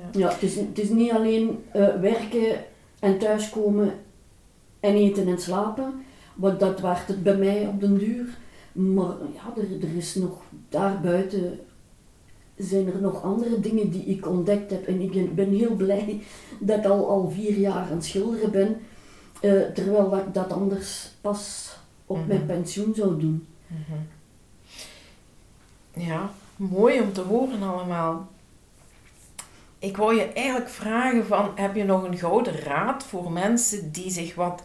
Ja. 0.02 0.20
Ja, 0.20 0.30
het 0.30 0.44
is, 0.44 0.56
het 0.56 0.80
is 0.80 0.90
niet 0.90 1.12
alleen 1.12 1.64
eh, 1.72 1.88
werken 1.96 2.64
en 3.00 3.18
thuiskomen 3.20 3.94
en 4.80 4.96
eten 4.96 5.28
en 5.28 5.40
slapen, 5.40 5.94
want 6.36 6.60
dat 6.60 6.80
werd 6.80 7.08
het 7.08 7.24
bij 7.24 7.38
mij 7.38 7.68
op 7.68 7.80
den 7.80 7.98
duur. 7.98 8.38
Maar 8.72 9.16
ja, 9.34 9.54
er, 9.62 9.88
er 9.90 9.96
is 9.98 10.16
nog 10.16 10.42
daarbuiten 10.70 11.60
zijn 12.56 12.88
er 12.94 13.02
nog 13.02 13.24
andere 13.24 13.60
dingen 13.60 13.90
die 13.90 14.04
ik 14.04 14.28
ontdekt 14.28 14.72
heb. 14.72 14.88
En 14.88 15.02
ik 15.02 15.12
ben, 15.12 15.36
ben 15.36 15.50
heel 15.54 15.76
blij 15.76 16.22
dat 16.60 16.78
ik 16.78 16.86
al, 16.86 17.10
al 17.10 17.30
vier 17.30 17.58
jaar 17.58 17.74
aan 17.90 17.92
het 17.96 18.06
schilderen 18.06 18.52
ben, 18.52 18.78
eh, 19.42 19.62
terwijl 19.74 20.10
dat 20.10 20.20
ik 20.20 20.34
dat 20.34 20.52
anders 20.52 21.12
pas 21.22 21.74
op 22.06 22.18
Mhm. 22.18 22.28
mijn 22.28 22.46
pensioen 22.46 22.94
zou 22.96 23.20
doen. 23.20 23.48
Mhm. 23.68 24.00
Ja, 26.08 26.32
mooi 26.56 27.02
om 27.02 27.14
te 27.14 27.22
horen 27.22 27.62
allemaal. 27.64 28.28
Ik 29.80 29.98
wou 29.98 30.16
je 30.16 30.24
eigenlijk 30.24 30.70
vragen 30.70 31.26
van, 31.26 31.52
heb 31.56 31.76
je 31.76 31.84
nog 31.84 32.04
een 32.04 32.18
gouden 32.18 32.56
raad 32.56 33.04
voor 33.04 33.32
mensen 33.32 33.92
die 33.92 34.12
zich 34.12 34.36
wat 34.36 34.64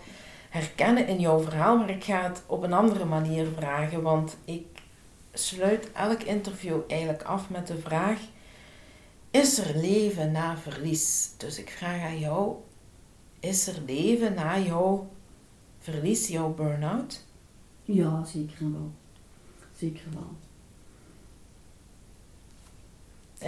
herkennen 0.50 1.07
in 1.07 1.20
jouw 1.20 1.40
verhaal? 1.40 1.77
Maar 1.79 1.90
ik 1.90 2.05
ga 2.05 2.22
het 2.22 2.42
op 2.46 2.62
een 2.62 2.72
andere 2.72 3.05
manier 3.05 3.46
vragen, 3.57 4.03
want 4.03 4.37
ik 4.44 4.66
sluit 5.33 5.92
elk 5.92 6.22
interview 6.22 6.81
eigenlijk 6.87 7.22
af 7.22 7.50
met 7.50 7.66
de 7.66 7.79
vraag, 7.79 8.18
is 9.31 9.59
er 9.59 9.77
leven 9.77 10.33
na 10.33 10.57
verlies? 10.57 11.31
Dus 11.37 11.59
ik 11.59 11.70
vraag 11.70 12.03
aan 12.03 12.18
jou, 12.18 12.57
is 13.40 13.66
er 13.66 13.83
leven 13.87 14.35
na 14.35 14.59
jouw 14.59 15.09
verlies, 15.79 16.29
jouw 16.29 16.55
burn-out? 16.55 17.24
Ja, 17.83 18.24
zeker 18.24 18.72
wel. 18.72 18.90
Zeker 19.77 20.05
wel. 20.12 20.31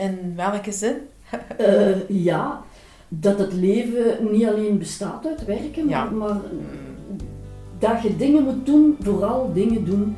In 0.02 0.36
welke 0.36 0.72
zin? 0.72 1.08
Eh, 1.56 2.08
ja, 2.08 2.62
dat 3.08 3.38
het 3.38 3.52
leven 3.52 4.16
niet 4.30 4.46
alleen 4.46 4.78
bestaat 4.78 5.26
uit 5.26 5.44
werken, 5.44 5.88
Ja. 5.88 6.04
maar, 6.04 6.14
maar 6.14 6.40
dat 7.78 8.02
je 8.02 8.16
dingen 8.16 8.44
moet 8.44 8.66
doen, 8.66 8.96
vooral 9.00 9.52
dingen 9.52 9.84
doen 9.84 10.16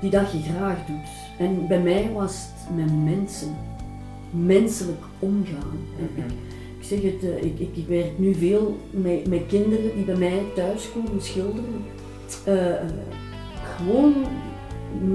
die 0.00 0.10
dat 0.10 0.32
je 0.32 0.38
graag 0.38 0.86
doet. 0.86 1.08
En 1.38 1.66
bij 1.68 1.80
mij 1.80 2.10
was 2.14 2.32
het 2.32 2.76
met 2.76 3.04
mensen, 3.04 3.56
menselijk 4.30 5.02
omgaan. 5.18 5.78
En 5.98 6.08
ik, 6.16 6.32
ik 6.78 6.84
zeg 6.84 7.02
het, 7.02 7.22
eh, 7.22 7.44
ik, 7.44 7.58
ik, 7.58 7.76
ik 7.76 7.86
werk 7.88 8.18
nu 8.18 8.34
veel 8.34 8.76
met, 8.90 9.26
met 9.28 9.42
kinderen 9.48 9.94
die 9.96 10.04
bij 10.04 10.16
mij 10.16 10.42
thuis 10.54 10.88
komen 10.92 11.22
schilderen. 11.22 11.84
Eh, 12.44 12.54
gewoon 13.76 14.14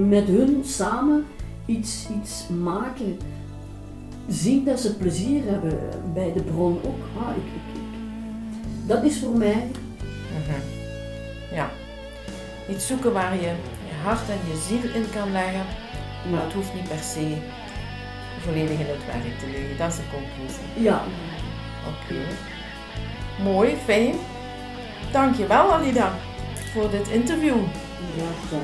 met 0.08 0.24
hun 0.24 0.60
samen 0.64 1.24
iets, 1.66 2.08
iets 2.22 2.48
maken 2.62 3.16
zien 4.28 4.64
dat 4.64 4.80
ze 4.80 4.96
plezier 4.96 5.42
hebben 5.44 5.78
bij 6.14 6.32
de 6.32 6.42
bron 6.42 6.80
ook. 6.84 7.04
Ah, 7.22 7.36
ik, 7.36 7.42
ik, 7.42 7.80
ik- 7.80 8.88
Dat 8.88 9.02
is 9.04 9.18
voor 9.18 9.36
mij, 9.36 9.66
Mhm. 10.30 10.60
Ja. 11.54 11.70
Iets 12.70 12.86
zoeken 12.86 13.12
waar 13.12 13.34
je 13.34 13.40
je 13.40 13.54
hart 14.02 14.28
en 14.28 14.38
je 14.50 14.64
ziel 14.68 14.94
in 15.02 15.10
kan 15.12 15.32
leggen, 15.32 15.64
maar 16.30 16.42
het 16.42 16.52
hoeft 16.52 16.74
niet 16.74 16.88
per 16.88 16.98
se 16.98 17.36
volledig 18.40 18.78
in 18.78 18.86
het 18.86 19.06
werk 19.06 19.38
te 19.38 19.46
liggen. 19.52 19.76
Dat 19.78 19.88
is 19.90 19.96
de 19.96 20.02
conclusie. 20.12 20.82
ja, 20.82 21.02
Oké. 21.88 22.14
Mooi, 23.42 23.76
fijn. 23.84 24.14
Dankjewel 25.12 25.72
Alida 25.72 26.12
voor 26.72 26.90
dit 26.90 27.08
interview. 27.08 27.56
ja, 28.16 28.24
ja. 28.50 28.62